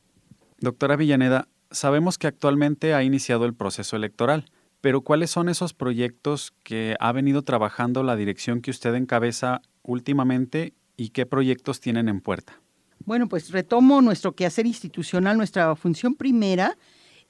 Doctora 0.60 0.96
Villaneda, 0.96 1.48
sabemos 1.70 2.18
que 2.18 2.28
actualmente 2.28 2.94
ha 2.94 3.02
iniciado 3.02 3.44
el 3.44 3.54
proceso 3.54 3.96
electoral, 3.96 4.46
pero 4.80 5.02
¿cuáles 5.02 5.30
son 5.30 5.48
esos 5.48 5.74
proyectos 5.74 6.52
que 6.62 6.96
ha 7.00 7.12
venido 7.12 7.42
trabajando 7.42 8.02
la 8.02 8.16
dirección 8.16 8.60
que 8.60 8.70
usted 8.70 8.94
encabeza 8.94 9.62
últimamente 9.82 10.74
y 10.96 11.10
qué 11.10 11.26
proyectos 11.26 11.80
tienen 11.80 12.08
en 12.08 12.20
puerta? 12.20 12.60
Bueno, 13.04 13.28
pues 13.28 13.50
retomo 13.50 14.00
nuestro 14.00 14.34
quehacer 14.34 14.66
institucional. 14.66 15.36
Nuestra 15.36 15.74
función 15.74 16.14
primera 16.14 16.76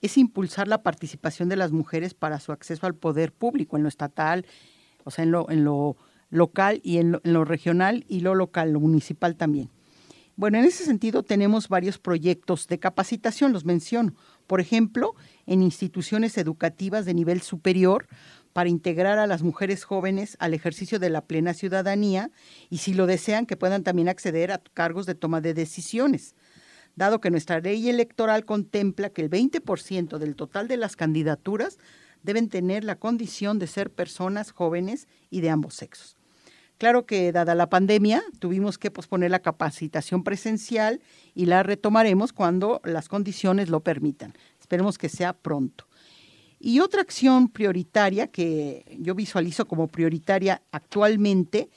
es 0.02 0.18
impulsar 0.18 0.68
la 0.68 0.82
participación 0.82 1.48
de 1.48 1.56
las 1.56 1.72
mujeres 1.72 2.12
para 2.12 2.40
su 2.40 2.52
acceso 2.52 2.86
al 2.86 2.94
poder 2.94 3.32
público 3.32 3.76
en 3.76 3.82
lo 3.82 3.88
estatal, 3.88 4.44
o 5.04 5.10
sea, 5.10 5.24
en 5.24 5.30
lo, 5.30 5.48
en 5.48 5.64
lo 5.64 5.96
local 6.32 6.80
y 6.82 6.96
en 6.96 7.20
lo, 7.22 7.44
regional 7.44 8.04
y 8.08 8.20
lo 8.20 8.34
local, 8.34 8.72
lo 8.72 8.80
municipal 8.80 9.36
también. 9.36 9.70
Bueno, 10.34 10.58
en 10.58 10.64
ese 10.64 10.84
sentido 10.84 11.22
tenemos 11.22 11.68
varios 11.68 11.98
proyectos 11.98 12.66
de 12.66 12.78
capacitación, 12.78 13.52
los 13.52 13.66
menciono. 13.66 14.14
Por 14.46 14.60
ejemplo, 14.60 15.14
en 15.46 15.62
instituciones 15.62 16.38
educativas 16.38 17.04
de 17.04 17.12
nivel 17.12 17.42
superior 17.42 18.08
para 18.54 18.70
integrar 18.70 19.18
a 19.18 19.26
las 19.26 19.42
mujeres 19.42 19.84
jóvenes 19.84 20.36
al 20.40 20.54
ejercicio 20.54 20.98
de 20.98 21.10
la 21.10 21.26
plena 21.26 21.52
ciudadanía 21.52 22.30
y 22.70 22.78
si 22.78 22.94
lo 22.94 23.06
desean 23.06 23.44
que 23.44 23.58
puedan 23.58 23.82
también 23.82 24.08
acceder 24.08 24.52
a 24.52 24.62
cargos 24.72 25.04
de 25.04 25.14
toma 25.14 25.42
de 25.42 25.52
decisiones, 25.52 26.34
dado 26.96 27.20
que 27.20 27.30
nuestra 27.30 27.60
ley 27.60 27.90
electoral 27.90 28.46
contempla 28.46 29.10
que 29.10 29.20
el 29.20 29.30
20% 29.30 30.16
del 30.16 30.34
total 30.34 30.66
de 30.66 30.78
las 30.78 30.96
candidaturas 30.96 31.78
deben 32.22 32.48
tener 32.48 32.84
la 32.84 32.96
condición 32.96 33.58
de 33.58 33.66
ser 33.66 33.90
personas 33.90 34.50
jóvenes 34.50 35.08
y 35.28 35.42
de 35.42 35.50
ambos 35.50 35.74
sexos. 35.74 36.16
Claro 36.82 37.06
que 37.06 37.30
dada 37.30 37.54
la 37.54 37.70
pandemia 37.70 38.24
tuvimos 38.40 38.76
que 38.76 38.90
posponer 38.90 39.30
la 39.30 39.38
capacitación 39.38 40.24
presencial 40.24 41.00
y 41.32 41.46
la 41.46 41.62
retomaremos 41.62 42.32
cuando 42.32 42.80
las 42.82 43.08
condiciones 43.08 43.68
lo 43.68 43.84
permitan. 43.84 44.34
Esperemos 44.58 44.98
que 44.98 45.08
sea 45.08 45.32
pronto. 45.32 45.86
Y 46.58 46.80
otra 46.80 47.00
acción 47.00 47.50
prioritaria 47.50 48.26
que 48.26 48.84
yo 48.98 49.14
visualizo 49.14 49.68
como 49.68 49.86
prioritaria 49.86 50.60
actualmente 50.72 51.70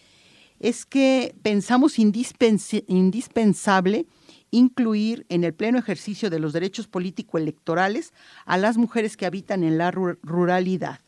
es 0.60 0.88
que 0.88 1.36
pensamos 1.44 2.00
indispensable 2.00 4.08
incluir 4.50 5.28
en 5.30 5.44
el 5.44 5.54
pleno 5.54 5.78
ejercicio 5.78 6.32
de 6.32 6.40
los 6.40 6.52
derechos 6.52 6.88
político-electorales 6.88 8.12
a 8.48 8.58
las 8.58 8.76
mujeres 8.76 9.18
que 9.18 9.28
habitan 9.28 9.64
en 9.64 9.78
la 9.78 9.92
ruralidad, 9.92 11.00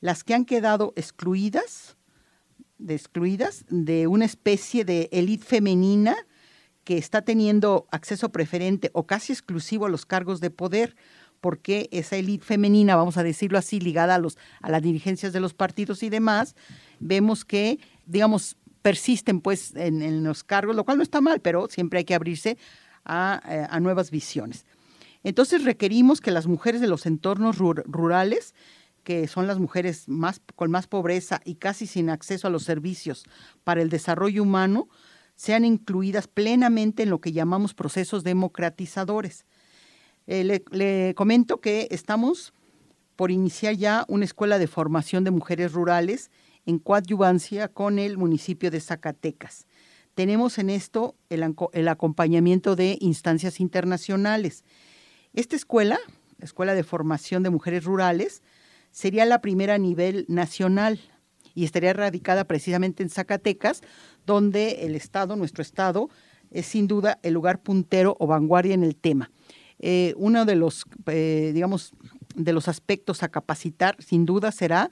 las 0.00 0.24
que 0.24 0.32
han 0.32 0.46
quedado 0.46 0.94
excluidas 0.96 1.95
de 2.78 2.94
excluidas 2.94 3.64
de 3.68 4.06
una 4.06 4.24
especie 4.24 4.84
de 4.84 5.08
élite 5.12 5.44
femenina 5.44 6.16
que 6.84 6.98
está 6.98 7.22
teniendo 7.22 7.88
acceso 7.90 8.30
preferente 8.30 8.90
o 8.92 9.06
casi 9.06 9.32
exclusivo 9.32 9.86
a 9.86 9.88
los 9.88 10.06
cargos 10.06 10.40
de 10.40 10.50
poder, 10.50 10.94
porque 11.40 11.88
esa 11.90 12.16
élite 12.16 12.44
femenina, 12.44 12.96
vamos 12.96 13.16
a 13.16 13.22
decirlo 13.22 13.58
así, 13.58 13.80
ligada 13.80 14.14
a, 14.14 14.18
los, 14.18 14.38
a 14.60 14.70
las 14.70 14.82
dirigencias 14.82 15.32
de 15.32 15.40
los 15.40 15.52
partidos 15.52 16.02
y 16.02 16.10
demás, 16.10 16.54
vemos 17.00 17.44
que, 17.44 17.80
digamos, 18.06 18.56
persisten 18.82 19.40
pues 19.40 19.74
en, 19.74 20.22
los 20.22 20.44
cargos, 20.44 20.76
lo 20.76 20.84
cual 20.84 20.98
no 20.98 21.02
está 21.02 21.20
mal, 21.20 21.40
pero 21.40 21.66
siempre 21.68 21.98
hay 21.98 22.04
que 22.04 22.14
abrirse 22.14 22.56
a, 23.04 23.42
eh, 23.48 23.66
a 23.68 23.80
nuevas 23.80 24.12
visiones. 24.12 24.64
Entonces 25.24 25.64
requerimos 25.64 26.20
que 26.20 26.30
las 26.30 26.46
mujeres 26.46 26.80
de 26.80 26.86
los 26.86 27.04
entornos 27.04 27.58
rurales 27.58 28.54
que 29.06 29.28
son 29.28 29.46
las 29.46 29.60
mujeres 29.60 30.08
más, 30.08 30.42
con 30.56 30.68
más 30.72 30.88
pobreza 30.88 31.40
y 31.44 31.54
casi 31.54 31.86
sin 31.86 32.10
acceso 32.10 32.48
a 32.48 32.50
los 32.50 32.64
servicios 32.64 33.22
para 33.62 33.80
el 33.80 33.88
desarrollo 33.88 34.42
humano, 34.42 34.88
sean 35.36 35.64
incluidas 35.64 36.26
plenamente 36.26 37.04
en 37.04 37.10
lo 37.10 37.20
que 37.20 37.30
llamamos 37.30 37.72
procesos 37.72 38.24
democratizadores. 38.24 39.46
Eh, 40.26 40.60
le, 40.72 41.14
comento 41.14 41.60
que 41.60 41.86
estamos 41.92 42.52
por 43.14 43.30
iniciar 43.30 43.76
ya 43.76 44.04
una 44.08 44.24
escuela 44.24 44.58
de 44.58 44.66
formación 44.66 45.22
de 45.22 45.30
mujeres 45.30 45.72
rurales 45.72 46.32
en 46.64 46.80
coadyuvancia 46.80 47.68
con 47.68 48.00
el 48.00 48.18
municipio 48.18 48.72
de 48.72 48.80
Zacatecas. 48.80 49.68
Tenemos 50.14 50.58
en 50.58 50.68
esto 50.68 51.14
el 51.28 51.86
acompañamiento 51.86 52.74
de 52.74 52.98
instancias 53.00 53.60
internacionales. 53.60 54.64
Esta 55.32 55.54
escuela, 55.54 56.00
la 56.38 56.44
Escuela 56.44 56.74
de 56.74 56.82
Formación 56.82 57.44
de 57.44 57.50
Mujeres 57.50 57.84
Rurales, 57.84 58.42
sería 58.96 59.26
la 59.26 59.42
primera 59.42 59.74
a 59.74 59.78
nivel 59.78 60.24
nacional 60.26 60.98
y 61.54 61.64
estaría 61.64 61.92
radicada 61.92 62.46
precisamente 62.46 63.02
en 63.02 63.10
Zacatecas, 63.10 63.82
donde 64.24 64.86
el 64.86 64.94
Estado, 64.94 65.36
nuestro 65.36 65.60
Estado, 65.60 66.08
es 66.50 66.64
sin 66.64 66.86
duda 66.86 67.18
el 67.22 67.34
lugar 67.34 67.62
puntero 67.62 68.16
o 68.18 68.26
vanguardia 68.26 68.72
en 68.72 68.82
el 68.82 68.96
tema. 68.96 69.30
Eh, 69.80 70.14
uno 70.16 70.46
de 70.46 70.54
los, 70.54 70.86
eh, 71.08 71.50
digamos, 71.52 71.92
de 72.34 72.54
los 72.54 72.68
aspectos 72.68 73.22
a 73.22 73.28
capacitar, 73.28 74.02
sin 74.02 74.24
duda, 74.24 74.50
será 74.50 74.90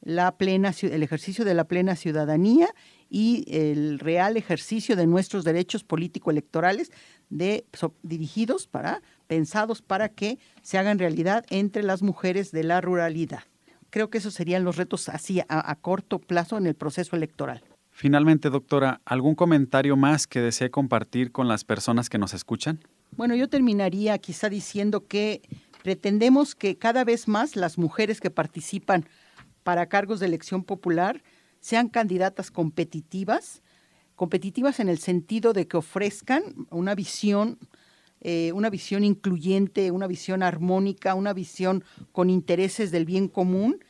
la 0.00 0.38
plena, 0.38 0.72
el 0.80 1.02
ejercicio 1.02 1.44
de 1.44 1.52
la 1.52 1.64
plena 1.64 1.94
ciudadanía 1.94 2.74
y 3.10 3.44
el 3.48 3.98
real 3.98 4.38
ejercicio 4.38 4.96
de 4.96 5.06
nuestros 5.06 5.44
derechos 5.44 5.84
político-electorales 5.84 6.90
dirigidos 7.28 8.66
para, 8.66 9.02
pensados 9.32 9.80
para 9.80 10.10
que 10.10 10.38
se 10.60 10.76
hagan 10.76 10.98
realidad 10.98 11.46
entre 11.48 11.82
las 11.82 12.02
mujeres 12.02 12.52
de 12.52 12.64
la 12.64 12.82
ruralidad. 12.82 13.44
Creo 13.88 14.10
que 14.10 14.18
esos 14.18 14.34
serían 14.34 14.62
los 14.62 14.76
retos 14.76 15.08
así 15.08 15.40
a, 15.40 15.46
a 15.48 15.74
corto 15.76 16.18
plazo 16.18 16.58
en 16.58 16.66
el 16.66 16.74
proceso 16.74 17.16
electoral. 17.16 17.64
Finalmente, 17.90 18.50
doctora, 18.50 19.00
¿algún 19.06 19.34
comentario 19.34 19.96
más 19.96 20.26
que 20.26 20.42
desee 20.42 20.70
compartir 20.70 21.32
con 21.32 21.48
las 21.48 21.64
personas 21.64 22.10
que 22.10 22.18
nos 22.18 22.34
escuchan? 22.34 22.80
Bueno, 23.16 23.34
yo 23.34 23.48
terminaría 23.48 24.18
quizá 24.18 24.50
diciendo 24.50 25.06
que 25.06 25.40
pretendemos 25.82 26.54
que 26.54 26.76
cada 26.76 27.02
vez 27.02 27.26
más 27.26 27.56
las 27.56 27.78
mujeres 27.78 28.20
que 28.20 28.30
participan 28.30 29.06
para 29.62 29.86
cargos 29.86 30.20
de 30.20 30.26
elección 30.26 30.62
popular 30.62 31.22
sean 31.58 31.88
candidatas 31.88 32.50
competitivas, 32.50 33.62
competitivas 34.14 34.78
en 34.78 34.90
el 34.90 34.98
sentido 34.98 35.54
de 35.54 35.66
que 35.66 35.78
ofrezcan 35.78 36.42
una 36.68 36.94
visión, 36.94 37.58
eh, 38.24 38.52
una 38.52 38.70
visión 38.70 39.02
incluyente, 39.02 39.90
una 39.90 40.06
visión 40.06 40.44
armónica, 40.44 41.16
una 41.16 41.32
visión 41.32 41.82
con 42.12 42.30
intereses 42.30 42.92
del 42.92 43.04
bien 43.04 43.26
común 43.26 43.84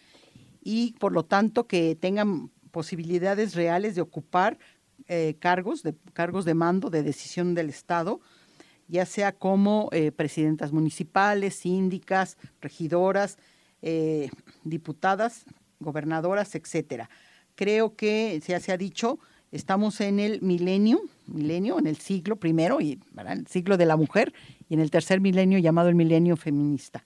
y 0.64 0.94
por 0.98 1.12
lo 1.12 1.26
tanto 1.26 1.66
que 1.66 1.96
tengan 1.96 2.48
posibilidades 2.70 3.54
reales 3.54 3.94
de 3.94 4.00
ocupar 4.00 4.58
eh, 5.06 5.36
cargos, 5.38 5.82
de, 5.82 5.94
cargos 6.14 6.46
de 6.46 6.54
mando, 6.54 6.88
de 6.88 7.02
decisión 7.02 7.54
del 7.54 7.68
Estado, 7.68 8.22
ya 8.88 9.04
sea 9.04 9.32
como 9.32 9.90
eh, 9.92 10.12
presidentas 10.12 10.72
municipales, 10.72 11.56
síndicas, 11.56 12.38
regidoras, 12.62 13.36
diputadas, 14.62 15.44
gobernadoras, 15.80 16.54
etcétera. 16.54 17.10
Creo 17.56 17.96
que 17.96 18.40
ya 18.46 18.60
se 18.60 18.70
ha 18.72 18.76
dicho, 18.76 19.18
estamos 19.52 20.00
en 20.00 20.18
el 20.18 20.40
milenio, 20.40 21.00
milenio, 21.26 21.78
en 21.78 21.86
el 21.86 21.96
siglo 21.96 22.36
primero, 22.36 22.80
y 22.80 22.98
el 23.28 23.46
siglo 23.46 23.76
de 23.76 23.86
la 23.86 23.96
mujer, 23.96 24.32
y 24.68 24.74
en 24.74 24.80
el 24.80 24.90
tercer 24.90 25.20
milenio 25.20 25.58
llamado 25.58 25.90
el 25.90 25.94
milenio 25.94 26.36
feminista. 26.36 27.04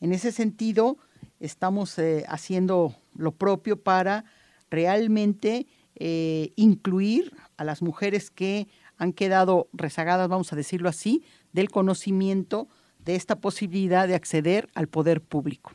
En 0.00 0.12
ese 0.12 0.32
sentido, 0.32 0.98
estamos 1.40 1.98
eh, 1.98 2.24
haciendo 2.28 2.94
lo 3.16 3.32
propio 3.32 3.80
para 3.80 4.24
realmente 4.70 5.66
eh, 5.94 6.52
incluir 6.56 7.32
a 7.56 7.64
las 7.64 7.80
mujeres 7.80 8.30
que 8.30 8.68
han 8.98 9.12
quedado 9.12 9.68
rezagadas, 9.72 10.28
vamos 10.28 10.52
a 10.52 10.56
decirlo 10.56 10.88
así, 10.88 11.22
del 11.52 11.70
conocimiento 11.70 12.68
de 13.04 13.14
esta 13.14 13.40
posibilidad 13.40 14.08
de 14.08 14.16
acceder 14.16 14.68
al 14.74 14.88
poder 14.88 15.20
público. 15.20 15.72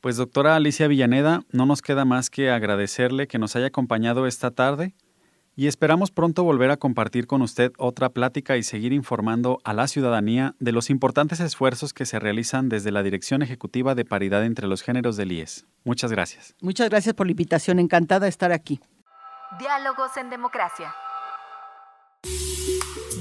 Pues 0.00 0.16
doctora 0.16 0.54
Alicia 0.54 0.86
Villaneda, 0.86 1.44
no 1.50 1.64
nos 1.64 1.80
queda 1.80 2.04
más 2.04 2.28
que 2.28 2.50
agradecerle 2.50 3.26
que 3.26 3.38
nos 3.38 3.56
haya 3.56 3.66
acompañado 3.68 4.26
esta 4.26 4.50
tarde 4.50 4.94
y 5.56 5.66
esperamos 5.66 6.10
pronto 6.10 6.42
volver 6.42 6.70
a 6.70 6.76
compartir 6.76 7.26
con 7.26 7.42
usted 7.42 7.72
otra 7.78 8.10
plática 8.10 8.56
y 8.56 8.62
seguir 8.62 8.92
informando 8.92 9.60
a 9.64 9.72
la 9.72 9.86
ciudadanía 9.86 10.54
de 10.58 10.72
los 10.72 10.90
importantes 10.90 11.40
esfuerzos 11.40 11.92
que 11.92 12.06
se 12.06 12.18
realizan 12.18 12.68
desde 12.68 12.90
la 12.90 13.02
Dirección 13.02 13.42
Ejecutiva 13.42 13.94
de 13.94 14.04
Paridad 14.04 14.44
entre 14.44 14.66
los 14.66 14.82
Géneros 14.82 15.16
del 15.16 15.32
IES. 15.32 15.66
Muchas 15.84 16.10
gracias. 16.10 16.54
Muchas 16.60 16.88
gracias 16.88 17.14
por 17.14 17.26
la 17.26 17.32
invitación, 17.32 17.78
encantada 17.78 18.24
de 18.24 18.30
estar 18.30 18.52
aquí. 18.52 18.80
Diálogos 19.58 20.16
en 20.16 20.30
Democracia. 20.30 20.94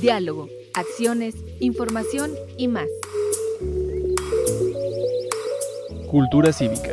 Diálogo, 0.01 0.47
acciones, 0.73 1.35
información 1.59 2.31
y 2.57 2.67
más. 2.67 2.87
Cultura 6.09 6.51
cívica. 6.51 6.91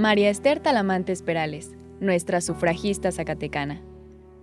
María 0.00 0.30
Esther 0.30 0.60
Talamantes 0.60 1.20
Perales, 1.20 1.72
nuestra 2.00 2.40
sufragista 2.40 3.12
zacatecana. 3.12 3.82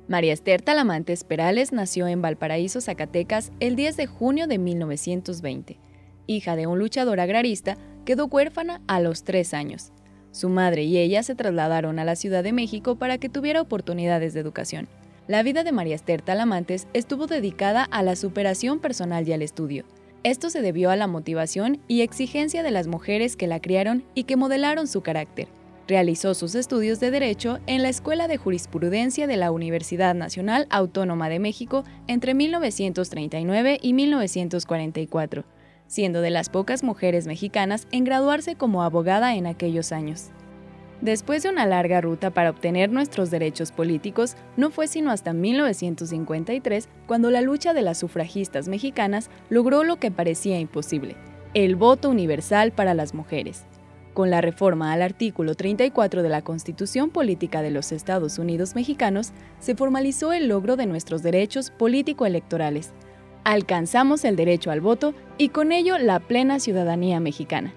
María 0.08 0.32
Esther 0.32 0.62
Talamantes 0.62 1.24
Perales 1.24 1.72
nació 1.72 2.08
en 2.08 2.22
Valparaíso, 2.22 2.80
Zacatecas, 2.80 3.52
el 3.60 3.76
10 3.76 3.98
de 3.98 4.06
junio 4.06 4.46
de 4.46 4.60
1920. 4.60 5.80
Hija 6.28 6.56
de 6.56 6.68
un 6.68 6.78
luchador 6.78 7.20
agrarista, 7.20 7.76
quedó 8.06 8.28
huérfana 8.28 8.82
a 8.86 9.00
los 9.00 9.24
tres 9.24 9.56
años. 9.56 9.94
Su 10.30 10.50
madre 10.50 10.84
y 10.84 11.00
ella 11.00 11.24
se 11.24 11.34
trasladaron 11.34 11.98
a 11.98 12.06
la 12.06 12.16
Ciudad 12.16 12.44
de 12.44 12.54
México 12.54 12.98
para 12.98 13.18
que 13.18 13.28
tuviera 13.28 13.60
oportunidades 13.60 14.36
de 14.36 14.42
educación. 14.42 14.88
La 15.28 15.42
vida 15.42 15.64
de 15.64 15.72
María 15.72 15.96
Esther 15.96 16.22
Talamantes 16.22 16.88
estuvo 16.94 17.26
dedicada 17.26 17.84
a 17.84 18.04
la 18.04 18.16
superación 18.16 18.78
personal 18.78 19.28
y 19.28 19.34
al 19.34 19.42
estudio. 19.42 19.86
Esto 20.28 20.50
se 20.50 20.62
debió 20.62 20.90
a 20.90 20.98
la 20.98 21.08
motivación 21.08 21.80
y 21.88 22.02
exigencia 22.02 22.62
de 22.62 22.70
las 22.70 22.88
mujeres 22.88 23.38
que 23.38 23.48
la 23.48 23.62
criaron 23.62 24.04
y 24.14 24.26
que 24.26 24.36
modelaron 24.36 24.86
su 24.86 25.00
carácter. 25.00 25.48
Realizó 25.88 26.34
sus 26.34 26.54
estudios 26.54 27.00
de 27.00 27.12
Derecho 27.12 27.60
en 27.66 27.82
la 27.82 27.88
Escuela 27.88 28.28
de 28.28 28.36
Jurisprudencia 28.36 29.26
de 29.26 29.38
la 29.38 29.52
Universidad 29.52 30.16
Nacional 30.16 30.68
Autónoma 30.70 31.30
de 31.30 31.40
México 31.40 31.86
entre 32.08 32.34
1939 32.34 33.80
y 33.82 33.94
1944, 33.94 35.46
siendo 35.88 36.20
de 36.20 36.30
las 36.30 36.50
pocas 36.50 36.84
mujeres 36.84 37.26
mexicanas 37.26 37.88
en 37.94 38.04
graduarse 38.04 38.58
como 38.58 38.84
abogada 38.84 39.34
en 39.36 39.48
aquellos 39.48 39.94
años. 39.94 40.32
Después 41.02 41.44
de 41.44 41.50
una 41.50 41.68
larga 41.68 42.02
ruta 42.02 42.32
para 42.32 42.50
obtener 42.50 42.90
nuestros 42.92 43.30
derechos 43.30 43.72
políticos, 43.72 44.36
no 44.56 44.72
fue 44.72 44.88
sino 44.88 45.12
hasta 45.12 45.32
1953 45.32 46.90
cuando 47.06 47.30
la 47.30 47.42
lucha 47.42 47.74
de 47.74 47.84
las 47.84 48.00
sufragistas 48.00 48.68
mexicanas 48.68 49.30
logró 49.50 49.84
lo 49.84 49.98
que 49.98 50.10
parecía 50.10 50.60
imposible, 50.60 51.16
el 51.54 51.76
voto 51.76 52.10
universal 52.10 52.72
para 52.72 52.96
las 52.96 53.14
mujeres. 53.14 53.66
Con 54.16 54.32
la 54.32 54.42
reforma 54.42 54.92
al 54.92 55.04
artículo 55.04 55.54
34 55.54 56.24
de 56.24 56.30
la 56.30 56.42
Constitución 56.42 57.12
Política 57.12 57.62
de 57.62 57.70
los 57.70 57.92
Estados 57.92 58.40
Unidos 58.40 58.74
Mexicanos, 58.74 59.32
se 59.60 59.76
formalizó 59.76 60.34
el 60.34 60.48
logro 60.48 60.76
de 60.76 60.88
nuestros 60.88 61.22
derechos 61.22 61.70
político-electorales. 61.70 62.94
Alcanzamos 63.44 64.26
el 64.26 64.36
derecho 64.36 64.72
al 64.72 64.82
voto 64.82 65.14
y 65.38 65.50
con 65.50 65.72
ello 65.72 66.00
la 66.00 66.20
plena 66.20 66.60
ciudadanía 66.60 67.20
mexicana. 67.20 67.76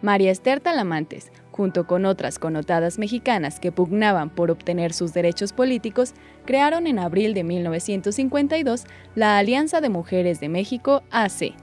María 0.00 0.30
Esther 0.30 0.60
Talamantes, 0.60 1.30
junto 1.56 1.86
con 1.86 2.04
otras 2.04 2.38
connotadas 2.38 2.98
mexicanas 2.98 3.58
que 3.58 3.72
pugnaban 3.72 4.30
por 4.30 4.50
obtener 4.50 4.92
sus 4.92 5.14
derechos 5.14 5.52
políticos, 5.52 6.12
crearon 6.44 6.86
en 6.86 6.98
abril 6.98 7.32
de 7.32 7.44
1952 7.44 8.84
la 9.14 9.38
Alianza 9.38 9.80
de 9.80 9.88
Mujeres 9.88 10.38
de 10.38 10.48
México, 10.48 11.02
AC. 11.10 11.54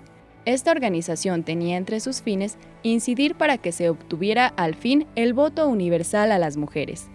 Esta 0.46 0.72
organización 0.72 1.44
tenía 1.44 1.78
entre 1.78 2.00
sus 2.00 2.22
fines 2.22 2.58
incidir 2.82 3.36
para 3.36 3.58
que 3.58 3.72
se 3.72 3.90
obtuviera 3.90 4.48
al 4.48 4.76
fin 4.76 5.08
el 5.16 5.34
voto 5.34 5.68
universal 5.68 6.32
a 6.32 6.40
las 6.40 6.58
mujeres. 6.58 7.08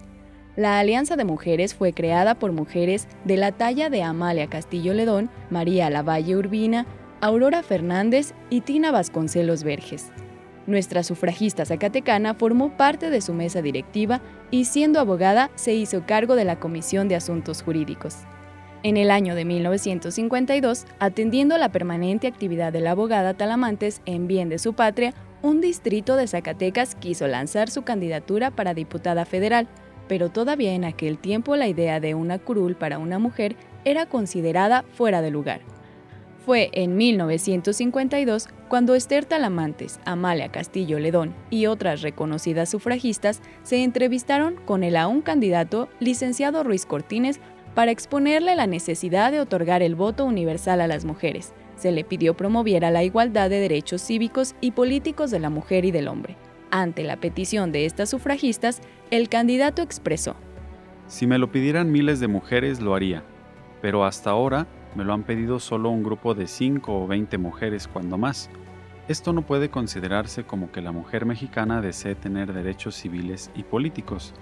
La 0.57 0.79
Alianza 0.79 1.17
de 1.17 1.25
Mujeres 1.25 1.75
fue 1.75 1.93
creada 1.93 2.37
por 2.37 2.53
mujeres 2.53 3.07
de 3.25 3.37
la 3.37 3.53
talla 3.53 3.91
de 3.91 4.03
Amalia 4.03 4.49
Castillo 4.49 4.95
Ledón, 4.95 5.31
María 5.51 5.91
Lavalle 5.91 6.37
Urbina, 6.37 6.87
Aurora 7.21 7.63
Fernández 7.63 8.33
y 8.51 8.63
Tina 8.63 8.91
Vasconcelos 8.91 9.63
Verges. 9.63 10.11
Nuestra 10.69 11.03
sufragista 11.03 11.65
zacatecana 11.65 12.35
formó 12.35 12.77
parte 12.77 13.09
de 13.09 13.23
su 13.23 13.33
mesa 13.33 13.63
directiva 13.63 14.21
y 14.51 14.67
siendo 14.67 15.01
abogada 15.01 15.51
se 15.55 15.73
hizo 15.73 16.05
cargo 16.05 16.37
de 16.37 16.45
la 16.45 16.61
Comisión 16.61 17.09
de 17.09 17.17
Asuntos 17.17 17.63
Jurídicos. 17.63 18.17
En 18.83 18.99
el 18.99 19.11
año 19.11 19.35
de 19.35 19.47
1952, 19.47 20.85
atendiendo 20.99 21.57
la 21.57 21.71
permanente 21.71 22.27
actividad 22.27 22.71
de 22.71 22.81
la 22.81 22.91
abogada 22.91 23.33
Talamantes 23.33 24.03
en 24.05 24.29
bien 24.29 24.51
de 24.51 24.59
su 24.59 24.75
patria, 24.75 25.15
un 25.41 25.63
distrito 25.63 26.17
de 26.17 26.29
Zacatecas 26.29 26.95
quiso 26.97 27.27
lanzar 27.29 27.71
su 27.71 27.81
candidatura 27.81 28.51
para 28.51 28.75
diputada 28.75 29.25
federal, 29.25 29.69
pero 30.07 30.29
todavía 30.29 30.75
en 30.75 30.85
aquel 30.85 31.17
tiempo 31.17 31.57
la 31.57 31.67
idea 31.67 31.99
de 31.99 32.15
una 32.15 32.39
curul 32.39 32.77
para 32.77 32.99
una 32.99 33.19
mujer 33.19 33.57
era 33.87 34.05
considerada 34.05 34.85
fuera 34.93 35.23
de 35.23 35.31
lugar. 35.31 35.78
Fue 36.49 36.71
en 36.73 36.97
1952 36.97 38.49
cuando 38.69 38.95
Esther 38.95 39.27
Talamantes, 39.27 40.01
Amalia 40.07 40.49
Castillo 40.49 40.99
Ledón 40.99 41.35
y 41.51 41.67
otras 41.67 42.01
reconocidas 42.01 42.71
sufragistas 42.71 43.43
se 43.63 43.85
entrevistaron 43.85 44.55
con 44.65 44.83
el 44.83 44.97
aún 44.97 45.21
candidato 45.21 45.91
licenciado 46.01 46.65
Ruiz 46.65 46.87
Cortines 46.87 47.39
para 47.75 47.91
exponerle 47.91 48.55
la 48.55 48.67
necesidad 48.67 49.31
de 49.31 49.41
otorgar 49.41 49.83
el 49.83 49.95
voto 49.95 50.25
universal 50.25 50.81
a 50.81 50.87
las 50.87 51.05
mujeres. 51.05 51.53
Se 51.77 51.93
le 51.93 52.03
pidió 52.03 52.35
promoviera 52.35 52.91
la 52.91 53.05
igualdad 53.05 53.51
de 53.51 53.61
derechos 53.61 54.01
cívicos 54.01 54.55
y 54.63 54.71
políticos 54.71 55.31
de 55.31 55.41
la 55.41 55.51
mujer 55.51 55.85
y 55.85 55.91
del 55.91 56.09
hombre. 56.09 56.35
Ante 56.71 57.05
la 57.05 57.19
petición 57.19 57.73
de 57.73 57.85
estas 57.85 58.09
sufragistas, 58.09 58.81
el 59.11 59.29
candidato 59.29 59.83
expresó, 59.83 60.35
Si 61.09 61.27
me 61.27 61.37
lo 61.37 61.53
pidieran 61.53 61.93
miles 61.93 62.21
de 62.21 62.29
mujeres, 62.29 62.81
lo 62.81 62.95
haría, 62.95 63.23
pero 63.83 64.07
hasta 64.07 64.31
ahora 64.31 64.67
me 64.95 65.05
lo 65.05 65.13
han 65.13 65.23
pedido 65.23 65.61
solo 65.61 65.91
un 65.91 66.03
grupo 66.03 66.35
de 66.35 66.47
5 66.47 67.03
o 67.03 67.07
20 67.07 67.39
mujeres 67.39 67.89
cuando 67.89 68.19
más. 68.19 68.51
Esto 69.09 69.33
no 69.33 69.43
puede 69.43 69.71
considerarse 69.71 70.45
como 70.45 70.71
que 70.71 70.83
la 70.83 70.93
mujer 70.93 71.25
mexicana 71.25 71.81
desee 71.81 72.15
tener 72.15 72.53
derechos 72.53 72.95
civiles 72.95 73.51
y 73.55 73.63
políticos. 73.63 74.35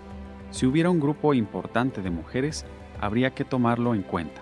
Si 0.51 0.67
hubiera 0.67 0.91
un 0.91 1.01
grupo 1.01 1.35
importante 1.35 2.03
de 2.03 2.11
mujeres, 2.11 2.65
habría 3.01 3.31
que 3.31 3.45
tomarlo 3.45 3.95
en 3.95 4.03
cuenta. 4.03 4.41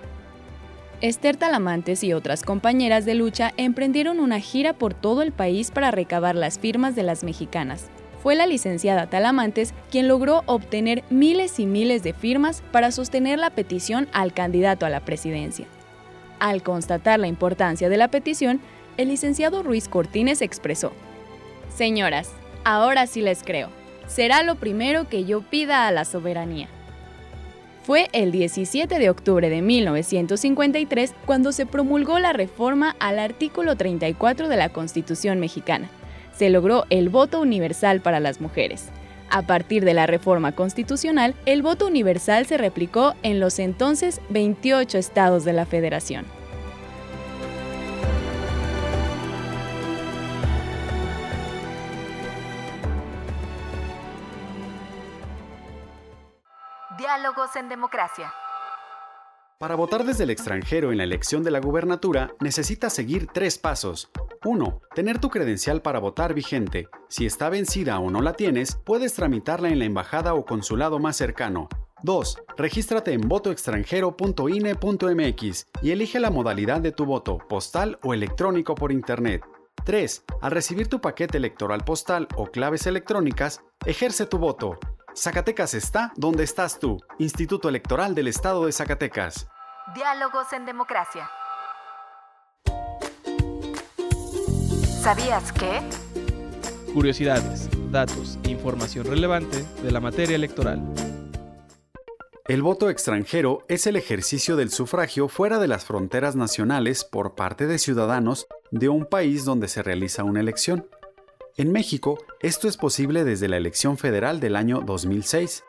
Esther 1.01 1.37
Talamantes 1.37 2.03
y 2.05 2.12
otras 2.12 2.43
compañeras 2.43 3.05
de 3.05 3.14
lucha 3.14 3.53
emprendieron 3.57 4.21
una 4.21 4.40
gira 4.40 4.73
por 4.73 4.95
todo 4.95 5.23
el 5.23 5.33
país 5.33 5.71
para 5.71 5.90
recabar 5.90 6.35
las 6.35 6.59
firmas 6.59 6.95
de 6.95 7.03
las 7.03 7.25
mexicanas. 7.25 7.90
Fue 8.23 8.35
la 8.35 8.47
licenciada 8.47 9.11
Talamantes 9.11 9.75
quien 9.90 10.09
logró 10.09 10.45
obtener 10.47 11.05
miles 11.11 11.61
y 11.61 11.67
miles 11.67 12.03
de 12.03 12.14
firmas 12.14 12.62
para 12.73 12.90
sostener 12.90 13.38
la 13.38 13.51
petición 13.51 14.09
al 14.12 14.33
candidato 14.33 14.87
a 14.87 14.88
la 14.90 15.01
presidencia. 15.01 15.67
Al 16.38 16.62
constatar 16.62 17.20
la 17.20 17.27
importancia 17.27 17.88
de 17.88 17.97
la 17.97 18.09
petición, 18.09 18.61
el 18.97 19.09
licenciado 19.09 19.62
Ruiz 19.62 19.88
Cortines 19.88 20.42
expresó, 20.42 20.92
Señoras, 21.75 22.31
ahora 22.64 23.07
sí 23.07 23.20
les 23.20 23.42
creo. 23.42 23.68
Será 24.07 24.42
lo 24.42 24.57
primero 24.57 25.09
que 25.09 25.25
yo 25.25 25.42
pida 25.42 25.87
a 25.87 25.90
la 25.90 26.05
soberanía. 26.05 26.68
Fue 27.83 28.09
el 28.12 28.33
17 28.33 28.99
de 28.99 29.11
octubre 29.11 29.51
de 29.51 29.61
1953 29.61 31.14
cuando 31.27 31.53
se 31.53 31.66
promulgó 31.66 32.18
la 32.18 32.33
reforma 32.33 32.97
al 32.99 33.18
artículo 33.18 33.77
34 33.77 34.49
de 34.49 34.57
la 34.57 34.70
Constitución 34.70 35.38
mexicana. 35.38 35.90
Se 36.35 36.49
logró 36.49 36.87
el 36.88 37.11
voto 37.11 37.40
universal 37.40 38.01
para 38.01 38.20
las 38.20 38.40
mujeres. 38.40 38.88
A 39.35 39.42
partir 39.42 39.85
de 39.85 39.94
la 39.94 40.07
reforma 40.07 40.53
constitucional, 40.53 41.35
el 41.44 41.61
voto 41.61 41.88
universal 41.88 42.47
se 42.47 42.57
replicó 42.57 43.14
en 43.25 43.40
los 43.40 43.59
entonces 43.59 44.20
28 44.29 44.97
estados 44.97 45.44
de 45.44 45.53
la 45.53 45.66
federación. 45.66 46.25
Diálogos 56.97 57.57
en 57.57 57.68
democracia. 57.68 58.33
Para 59.59 59.75
votar 59.77 60.05
desde 60.05 60.25
el 60.25 60.31
extranjero 60.31 60.90
en 60.90 60.99
la 60.99 61.05
elección 61.05 61.45
de 61.45 61.53
la 61.53 61.61
gubernatura, 61.61 62.35
necesitas 62.40 62.93
seguir 62.93 63.29
tres 63.33 63.57
pasos. 63.57 64.11
1. 64.45 64.81
Tener 64.95 65.21
tu 65.21 65.31
credencial 65.31 65.81
para 65.81 66.01
votar 66.01 66.35
vigente. 66.35 66.88
Si 67.09 67.25
está 67.25 67.51
vencida 67.51 68.01
o 68.01 68.11
no 68.11 68.21
la 68.21 68.33
tienes, 68.33 68.81
puedes 68.85 69.14
tramitarla 69.14 69.69
en 69.69 69.79
la 69.79 69.85
embajada 69.85 70.35
o 70.35 70.45
consulado 70.45 70.99
más 70.99 71.17
cercano. 71.17 71.69
2. 72.03 72.38
Regístrate 72.57 73.12
en 73.12 73.29
votoextranjero.ine.mx 73.29 75.67
y 75.83 75.93
elige 75.93 76.19
la 76.19 76.31
modalidad 76.31 76.81
de 76.81 76.90
tu 76.90 77.07
voto, 77.07 77.38
postal 77.38 78.01
o 78.03 78.12
electrónico 78.12 78.75
por 78.75 78.90
Internet. 78.90 79.43
3. 79.85 80.25
Al 80.40 80.51
recibir 80.51 80.88
tu 80.88 81.01
paquete 81.01 81.38
electoral 81.38 81.85
postal 81.85 82.27
o 82.37 82.47
claves 82.47 82.88
electrónicas, 82.88 83.61
ejerce 83.87 84.27
tu 84.27 84.38
voto. 84.38 84.81
Zacatecas 85.16 85.74
está 85.74 86.12
donde 86.16 86.42
estás 86.42 86.81
tú. 86.81 87.00
Instituto 87.18 87.68
Electoral 87.68 88.16
del 88.16 88.27
Estado 88.27 88.66
de 88.66 88.72
Zacatecas. 88.72 89.46
Diálogos 89.94 90.53
en 90.53 90.66
democracia. 90.66 91.31
¿Sabías 95.00 95.53
que? 95.53 95.81
Curiosidades, 96.92 97.68
datos 97.92 98.38
e 98.42 98.50
información 98.50 99.07
relevante 99.07 99.64
de 99.83 99.92
la 99.92 100.00
materia 100.00 100.35
electoral. 100.35 100.83
El 102.48 102.62
voto 102.62 102.90
extranjero 102.90 103.64
es 103.68 103.87
el 103.87 103.96
ejercicio 103.96 104.57
del 104.57 104.70
sufragio 104.70 105.29
fuera 105.29 105.59
de 105.61 105.68
las 105.68 105.85
fronteras 105.85 106.35
nacionales 106.35 107.05
por 107.05 107.37
parte 107.37 107.66
de 107.66 107.79
ciudadanos 107.79 108.46
de 108.72 108.88
un 108.88 109.07
país 109.07 109.44
donde 109.44 109.68
se 109.68 109.83
realiza 109.83 110.24
una 110.24 110.40
elección. 110.40 110.88
En 111.57 111.71
México, 111.71 112.19
esto 112.40 112.67
es 112.67 112.77
posible 112.77 113.23
desde 113.23 113.47
la 113.47 113.57
elección 113.57 113.97
federal 113.97 114.40
del 114.40 114.57
año 114.57 114.81
2006, 114.81 115.62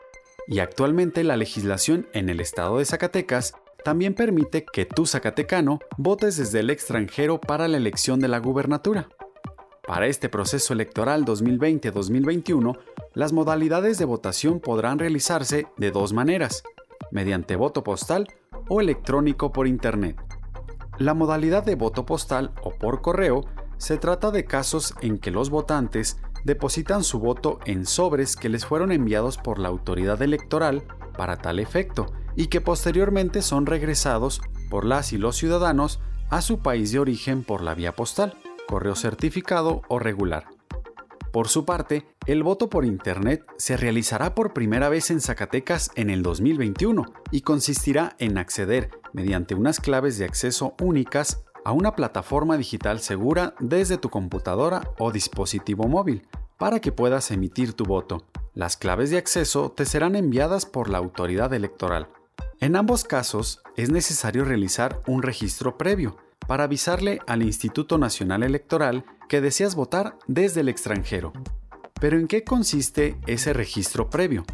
y 0.48 0.58
actualmente 0.58 1.22
la 1.22 1.36
legislación 1.36 2.08
en 2.12 2.28
el 2.28 2.40
estado 2.40 2.78
de 2.78 2.84
Zacatecas 2.84 3.54
también 3.84 4.14
permite 4.14 4.64
que 4.64 4.84
tú 4.84 5.06
zacatecano 5.06 5.78
votes 5.96 6.38
desde 6.38 6.58
el 6.58 6.70
extranjero 6.70 7.40
para 7.40 7.68
la 7.68 7.76
elección 7.76 8.18
de 8.18 8.26
la 8.26 8.40
gubernatura. 8.40 9.08
Para 9.86 10.08
este 10.08 10.28
proceso 10.28 10.72
electoral 10.72 11.24
2020-2021, 11.24 12.76
las 13.14 13.32
modalidades 13.32 13.96
de 13.98 14.06
votación 14.06 14.58
podrán 14.58 14.98
realizarse 14.98 15.68
de 15.76 15.92
dos 15.92 16.12
maneras, 16.12 16.64
mediante 17.12 17.54
voto 17.54 17.84
postal 17.84 18.26
o 18.68 18.80
electrónico 18.80 19.52
por 19.52 19.68
Internet. 19.68 20.16
La 20.98 21.14
modalidad 21.14 21.62
de 21.62 21.76
voto 21.76 22.04
postal 22.04 22.52
o 22.64 22.72
por 22.72 23.02
correo 23.02 23.44
se 23.78 23.98
trata 23.98 24.30
de 24.30 24.44
casos 24.44 24.94
en 25.00 25.18
que 25.18 25.30
los 25.30 25.50
votantes 25.50 26.18
depositan 26.44 27.02
su 27.02 27.18
voto 27.18 27.58
en 27.66 27.86
sobres 27.86 28.36
que 28.36 28.48
les 28.48 28.64
fueron 28.64 28.92
enviados 28.92 29.36
por 29.36 29.58
la 29.58 29.68
autoridad 29.68 30.22
electoral 30.22 30.84
para 31.16 31.36
tal 31.36 31.58
efecto 31.58 32.06
y 32.36 32.46
que 32.46 32.60
posteriormente 32.60 33.42
son 33.42 33.66
regresados 33.66 34.40
por 34.70 34.84
las 34.84 35.12
y 35.12 35.18
los 35.18 35.36
ciudadanos 35.36 36.00
a 36.30 36.42
su 36.42 36.60
país 36.60 36.92
de 36.92 36.98
origen 36.98 37.42
por 37.44 37.62
la 37.62 37.74
vía 37.74 37.94
postal, 37.94 38.34
correo 38.68 38.94
certificado 38.94 39.82
o 39.88 39.98
regular. 39.98 40.46
Por 41.32 41.48
su 41.48 41.64
parte, 41.64 42.06
el 42.26 42.42
voto 42.42 42.70
por 42.70 42.84
Internet 42.84 43.44
se 43.58 43.76
realizará 43.76 44.34
por 44.34 44.52
primera 44.52 44.88
vez 44.88 45.10
en 45.10 45.20
Zacatecas 45.20 45.90
en 45.94 46.08
el 46.10 46.22
2021 46.22 47.04
y 47.30 47.42
consistirá 47.42 48.16
en 48.18 48.38
acceder, 48.38 48.90
mediante 49.12 49.54
unas 49.54 49.80
claves 49.80 50.16
de 50.16 50.24
acceso 50.24 50.74
únicas, 50.80 51.44
a 51.66 51.72
una 51.72 51.96
plataforma 51.96 52.56
digital 52.56 53.00
segura 53.00 53.56
desde 53.58 53.98
tu 53.98 54.08
computadora 54.08 54.88
o 55.00 55.10
dispositivo 55.10 55.88
móvil 55.88 56.24
para 56.58 56.78
que 56.78 56.92
puedas 56.92 57.32
emitir 57.32 57.72
tu 57.72 57.84
voto. 57.84 58.24
Las 58.54 58.76
claves 58.76 59.10
de 59.10 59.18
acceso 59.18 59.72
te 59.72 59.84
serán 59.84 60.14
enviadas 60.14 60.64
por 60.64 60.88
la 60.88 60.98
autoridad 60.98 61.52
electoral. 61.52 62.06
En 62.60 62.76
ambos 62.76 63.02
casos 63.02 63.62
es 63.76 63.90
necesario 63.90 64.44
realizar 64.44 65.00
un 65.08 65.24
registro 65.24 65.76
previo 65.76 66.18
para 66.46 66.62
avisarle 66.62 67.18
al 67.26 67.42
Instituto 67.42 67.98
Nacional 67.98 68.44
Electoral 68.44 69.04
que 69.28 69.40
deseas 69.40 69.74
votar 69.74 70.16
desde 70.28 70.60
el 70.60 70.68
extranjero. 70.68 71.32
Pero 72.00 72.16
¿en 72.16 72.28
qué 72.28 72.44
consiste 72.44 73.18
ese 73.26 73.52
registro 73.52 74.08
previo? 74.08 74.44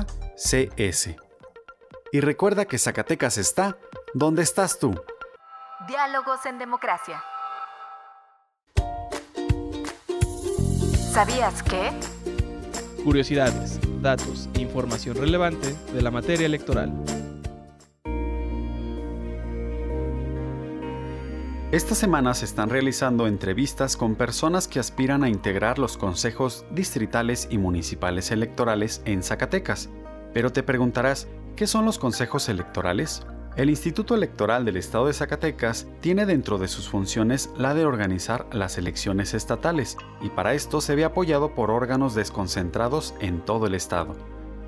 Y 2.13 2.21
recuerda 2.21 2.67
que 2.67 2.79
Zacatecas 2.79 3.39
está 3.39 3.77
donde 4.15 4.43
estás 4.43 4.79
tú. 4.79 4.95
Diálogos 5.89 6.47
en 6.47 6.59
Democracia. 6.59 7.25
¿Sabías 11.13 11.63
que? 11.63 11.91
Curiosidades, 13.05 13.79
datos 14.01 14.49
e 14.55 14.63
información 14.63 15.15
relevante 15.15 15.77
de 15.93 16.01
la 16.01 16.11
materia 16.11 16.47
electoral. 16.47 16.91
Esta 21.71 21.95
semana 21.95 22.33
se 22.33 22.47
están 22.47 22.71
realizando 22.71 23.27
entrevistas 23.27 23.99
con 23.99 24.15
personas 24.15 24.67
que 24.67 24.81
aspiran 24.81 25.23
a 25.23 25.29
integrar 25.29 25.79
los 25.79 25.99
consejos 25.99 26.65
distritales 26.71 27.47
y 27.51 27.59
municipales 27.59 28.31
electorales 28.31 29.03
en 29.05 29.23
Zacatecas. 29.23 29.91
Pero 30.33 30.51
te 30.51 30.63
preguntarás, 30.63 31.29
¿qué 31.57 31.67
son 31.67 31.85
los 31.85 31.99
consejos 31.99 32.49
electorales? 32.49 33.27
El 33.55 33.69
Instituto 33.69 34.15
Electoral 34.15 34.65
del 34.65 34.79
Estado 34.79 35.09
de 35.09 35.13
Zacatecas 35.13 35.87
tiene 36.01 36.25
dentro 36.25 36.57
de 36.57 36.69
sus 36.69 36.89
funciones 36.89 37.51
la 37.59 37.75
de 37.75 37.85
organizar 37.85 38.47
las 38.51 38.79
elecciones 38.79 39.35
estatales, 39.35 39.99
y 40.23 40.31
para 40.31 40.55
esto 40.55 40.81
se 40.81 40.95
ve 40.95 41.05
apoyado 41.05 41.55
por 41.55 41.71
órganos 41.71 42.15
desconcentrados 42.15 43.15
en 43.21 43.45
todo 43.45 43.67
el 43.67 43.75
estado. 43.75 44.17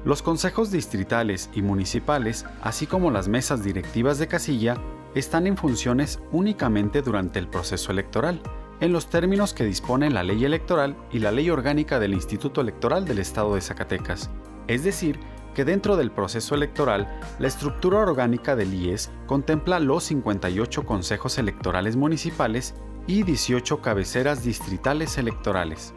Los 0.04 0.20
consejos 0.20 0.70
distritales 0.70 1.48
y 1.54 1.62
municipales, 1.62 2.44
así 2.60 2.86
como 2.86 3.10
las 3.10 3.26
mesas 3.26 3.64
directivas 3.64 4.18
de 4.18 4.28
casilla, 4.28 4.76
están 5.14 5.46
en 5.46 5.56
funciones 5.56 6.20
únicamente 6.30 7.00
durante 7.00 7.38
el 7.38 7.48
proceso 7.48 7.90
electoral, 7.90 8.42
en 8.80 8.92
los 8.92 9.08
términos 9.08 9.54
que 9.54 9.64
disponen 9.64 10.12
la 10.12 10.24
ley 10.24 10.44
electoral 10.44 10.94
y 11.10 11.20
la 11.20 11.32
ley 11.32 11.48
orgánica 11.48 11.98
del 11.98 12.12
Instituto 12.12 12.60
Electoral 12.60 13.06
del 13.06 13.20
Estado 13.20 13.54
de 13.54 13.62
Zacatecas. 13.62 14.28
Es 14.66 14.84
decir, 14.84 15.18
que 15.54 15.64
dentro 15.64 15.96
del 15.96 16.10
proceso 16.10 16.54
electoral, 16.54 17.20
la 17.38 17.48
estructura 17.48 18.00
orgánica 18.00 18.56
del 18.56 18.74
IES 18.74 19.10
contempla 19.26 19.80
los 19.80 20.04
58 20.04 20.84
consejos 20.84 21.38
electorales 21.38 21.96
municipales 21.96 22.74
y 23.06 23.22
18 23.22 23.80
cabeceras 23.80 24.44
distritales 24.44 25.16
electorales. 25.16 25.94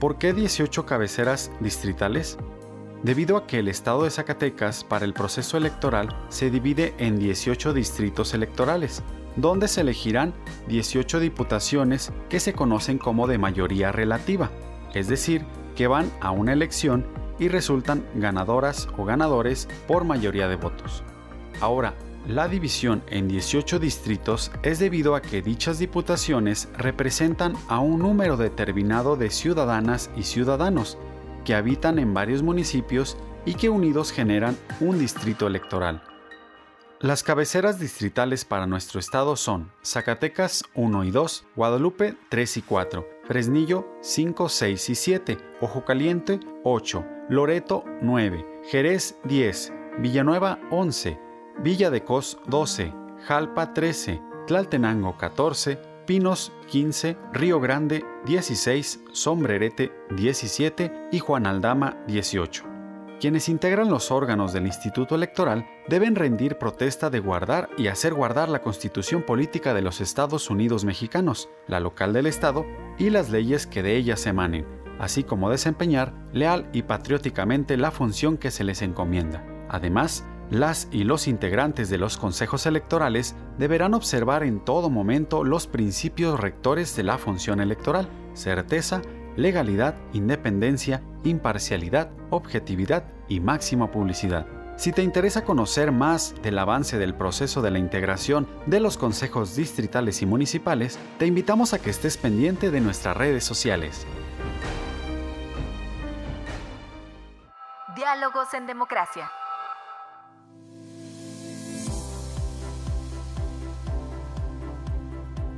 ¿Por 0.00 0.18
qué 0.18 0.32
18 0.32 0.86
cabeceras 0.86 1.50
distritales? 1.60 2.38
debido 3.04 3.36
a 3.36 3.46
que 3.46 3.58
el 3.58 3.68
estado 3.68 4.04
de 4.04 4.10
Zacatecas 4.10 4.82
para 4.82 5.04
el 5.04 5.12
proceso 5.12 5.58
electoral 5.58 6.08
se 6.30 6.50
divide 6.50 6.94
en 6.96 7.18
18 7.18 7.74
distritos 7.74 8.32
electorales, 8.32 9.02
donde 9.36 9.68
se 9.68 9.82
elegirán 9.82 10.32
18 10.68 11.20
diputaciones 11.20 12.12
que 12.30 12.40
se 12.40 12.54
conocen 12.54 12.96
como 12.96 13.26
de 13.26 13.36
mayoría 13.36 13.92
relativa, 13.92 14.50
es 14.94 15.06
decir, 15.08 15.44
que 15.76 15.86
van 15.86 16.10
a 16.20 16.30
una 16.30 16.54
elección 16.54 17.06
y 17.38 17.48
resultan 17.48 18.06
ganadoras 18.14 18.88
o 18.96 19.04
ganadores 19.04 19.68
por 19.86 20.04
mayoría 20.04 20.48
de 20.48 20.56
votos. 20.56 21.02
Ahora, 21.60 21.94
la 22.26 22.48
división 22.48 23.02
en 23.08 23.28
18 23.28 23.78
distritos 23.78 24.50
es 24.62 24.78
debido 24.78 25.14
a 25.14 25.20
que 25.20 25.42
dichas 25.42 25.78
diputaciones 25.78 26.68
representan 26.78 27.54
a 27.68 27.80
un 27.80 27.98
número 27.98 28.38
determinado 28.38 29.16
de 29.16 29.28
ciudadanas 29.28 30.10
y 30.16 30.22
ciudadanos 30.22 30.96
que 31.44 31.54
habitan 31.54 31.98
en 31.98 32.14
varios 32.14 32.42
municipios 32.42 33.18
y 33.44 33.54
que 33.54 33.68
unidos 33.68 34.10
generan 34.10 34.56
un 34.80 34.98
distrito 34.98 35.46
electoral. 35.46 36.02
Las 37.00 37.22
cabeceras 37.22 37.78
distritales 37.78 38.46
para 38.46 38.66
nuestro 38.66 38.98
estado 38.98 39.36
son 39.36 39.70
Zacatecas 39.84 40.64
1 40.74 41.04
y 41.04 41.10
2, 41.10 41.44
Guadalupe 41.54 42.16
3 42.30 42.56
y 42.56 42.62
4, 42.62 43.06
Fresnillo 43.26 43.86
5, 44.00 44.48
6 44.48 44.90
y 44.90 44.94
7, 44.94 45.38
Ojo 45.60 45.84
Caliente 45.84 46.40
8, 46.62 47.04
Loreto 47.30 47.84
9, 48.02 48.60
Jerez 48.70 49.18
10, 49.24 49.72
Villanueva 49.98 50.58
11, 50.70 51.18
Villa 51.58 51.90
de 51.90 52.04
Cos 52.04 52.38
12, 52.46 52.92
Jalpa 53.24 53.72
13, 53.72 54.20
Tlaltenango 54.46 55.16
14, 55.16 55.78
Pinos 56.06 56.52
15, 56.68 57.16
Río 57.32 57.60
Grande 57.60 58.04
16, 58.26 59.04
Sombrerete 59.12 59.92
17 60.10 61.08
y 61.10 61.18
Juan 61.18 61.46
Aldama 61.46 61.96
18. 62.06 62.73
Quienes 63.24 63.48
integran 63.48 63.88
los 63.88 64.10
órganos 64.10 64.52
del 64.52 64.66
Instituto 64.66 65.14
Electoral 65.14 65.66
deben 65.88 66.14
rendir 66.14 66.58
protesta 66.58 67.08
de 67.08 67.20
guardar 67.20 67.70
y 67.78 67.86
hacer 67.86 68.12
guardar 68.12 68.50
la 68.50 68.60
Constitución 68.60 69.22
Política 69.22 69.72
de 69.72 69.80
los 69.80 70.02
Estados 70.02 70.50
Unidos 70.50 70.84
Mexicanos, 70.84 71.48
la 71.66 71.80
local 71.80 72.12
del 72.12 72.26
Estado 72.26 72.66
y 72.98 73.08
las 73.08 73.30
leyes 73.30 73.66
que 73.66 73.82
de 73.82 73.96
ellas 73.96 74.26
emanen, 74.26 74.66
así 74.98 75.24
como 75.24 75.48
desempeñar 75.48 76.12
leal 76.34 76.68
y 76.74 76.82
patrióticamente 76.82 77.78
la 77.78 77.90
función 77.90 78.36
que 78.36 78.50
se 78.50 78.62
les 78.62 78.82
encomienda. 78.82 79.42
Además, 79.70 80.26
las 80.50 80.88
y 80.92 81.04
los 81.04 81.26
integrantes 81.26 81.88
de 81.88 81.96
los 81.96 82.18
consejos 82.18 82.66
electorales 82.66 83.36
deberán 83.56 83.94
observar 83.94 84.42
en 84.42 84.62
todo 84.62 84.90
momento 84.90 85.44
los 85.44 85.66
principios 85.66 86.38
rectores 86.38 86.94
de 86.94 87.04
la 87.04 87.16
función 87.16 87.62
electoral, 87.62 88.06
certeza, 88.34 89.00
legalidad, 89.36 89.94
independencia, 90.12 91.02
imparcialidad, 91.24 92.10
objetividad 92.30 93.04
y 93.28 93.40
máxima 93.40 93.90
publicidad. 93.90 94.46
Si 94.76 94.90
te 94.92 95.02
interesa 95.02 95.44
conocer 95.44 95.92
más 95.92 96.34
del 96.42 96.58
avance 96.58 96.98
del 96.98 97.14
proceso 97.14 97.62
de 97.62 97.70
la 97.70 97.78
integración 97.78 98.48
de 98.66 98.80
los 98.80 98.98
consejos 98.98 99.54
distritales 99.54 100.20
y 100.20 100.26
municipales, 100.26 100.98
te 101.18 101.26
invitamos 101.26 101.72
a 101.74 101.78
que 101.78 101.90
estés 101.90 102.16
pendiente 102.16 102.70
de 102.70 102.80
nuestras 102.80 103.16
redes 103.16 103.44
sociales. 103.44 104.04
Diálogos 107.94 108.52
en 108.54 108.66
Democracia. 108.66 109.30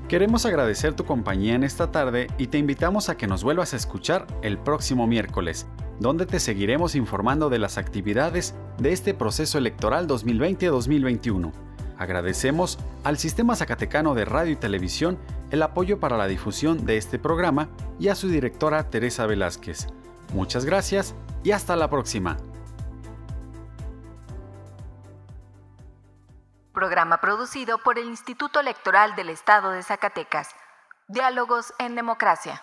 Queremos 0.09 0.47
agradecer 0.47 0.95
tu 0.95 1.05
compañía 1.05 1.57
en 1.57 1.64
esta 1.64 1.90
tarde 1.90 2.29
y 2.38 2.47
te 2.47 2.59
invitamos 2.59 3.09
a 3.09 3.16
que 3.16 3.27
nos 3.27 3.42
vuelvas 3.42 3.73
a 3.73 3.77
escuchar 3.77 4.25
el 4.42 4.57
próximo 4.57 5.09
miércoles, 5.09 5.66
donde 5.99 6.27
te 6.27 6.38
seguiremos 6.38 6.95
informando 6.95 7.51
de 7.51 7.59
las 7.59 7.77
actividades 7.77 8.55
de 8.79 8.92
este 8.92 9.14
proceso 9.14 9.59
electoral 9.59 10.07
2020-2021. 10.07 11.51
Agradecemos 11.99 12.79
al 13.03 13.19
Sistema 13.19 13.57
Zacatecano 13.57 14.14
de 14.14 14.27
Radio 14.27 14.53
y 14.53 14.57
Televisión 14.57 15.19
el 15.51 15.61
apoyo 15.62 15.99
para 15.99 16.16
la 16.16 16.29
difusión 16.29 16.87
de 16.87 16.99
este 16.99 17.19
programa 17.19 17.69
y 17.99 18.07
a 18.07 18.14
su 18.14 18.29
directora 18.29 18.88
Teresa 18.88 19.27
Velázquez. 19.27 19.88
Muchas 20.33 20.64
gracias 20.64 21.16
y 21.42 21.51
hasta 21.51 21.75
la 21.75 21.90
próxima. 21.90 22.37
Programa 26.77 27.23
producido 27.23 27.79
por 27.79 27.99
el 27.99 28.05
Instituto 28.05 28.61
Electoral 28.61 29.17
del 29.17 29.31
Estado 29.31 29.71
de 29.71 29.83
Zacatecas. 29.83 30.51
Diálogos 31.09 31.73
en 31.79 31.95
Democracia. 31.95 32.62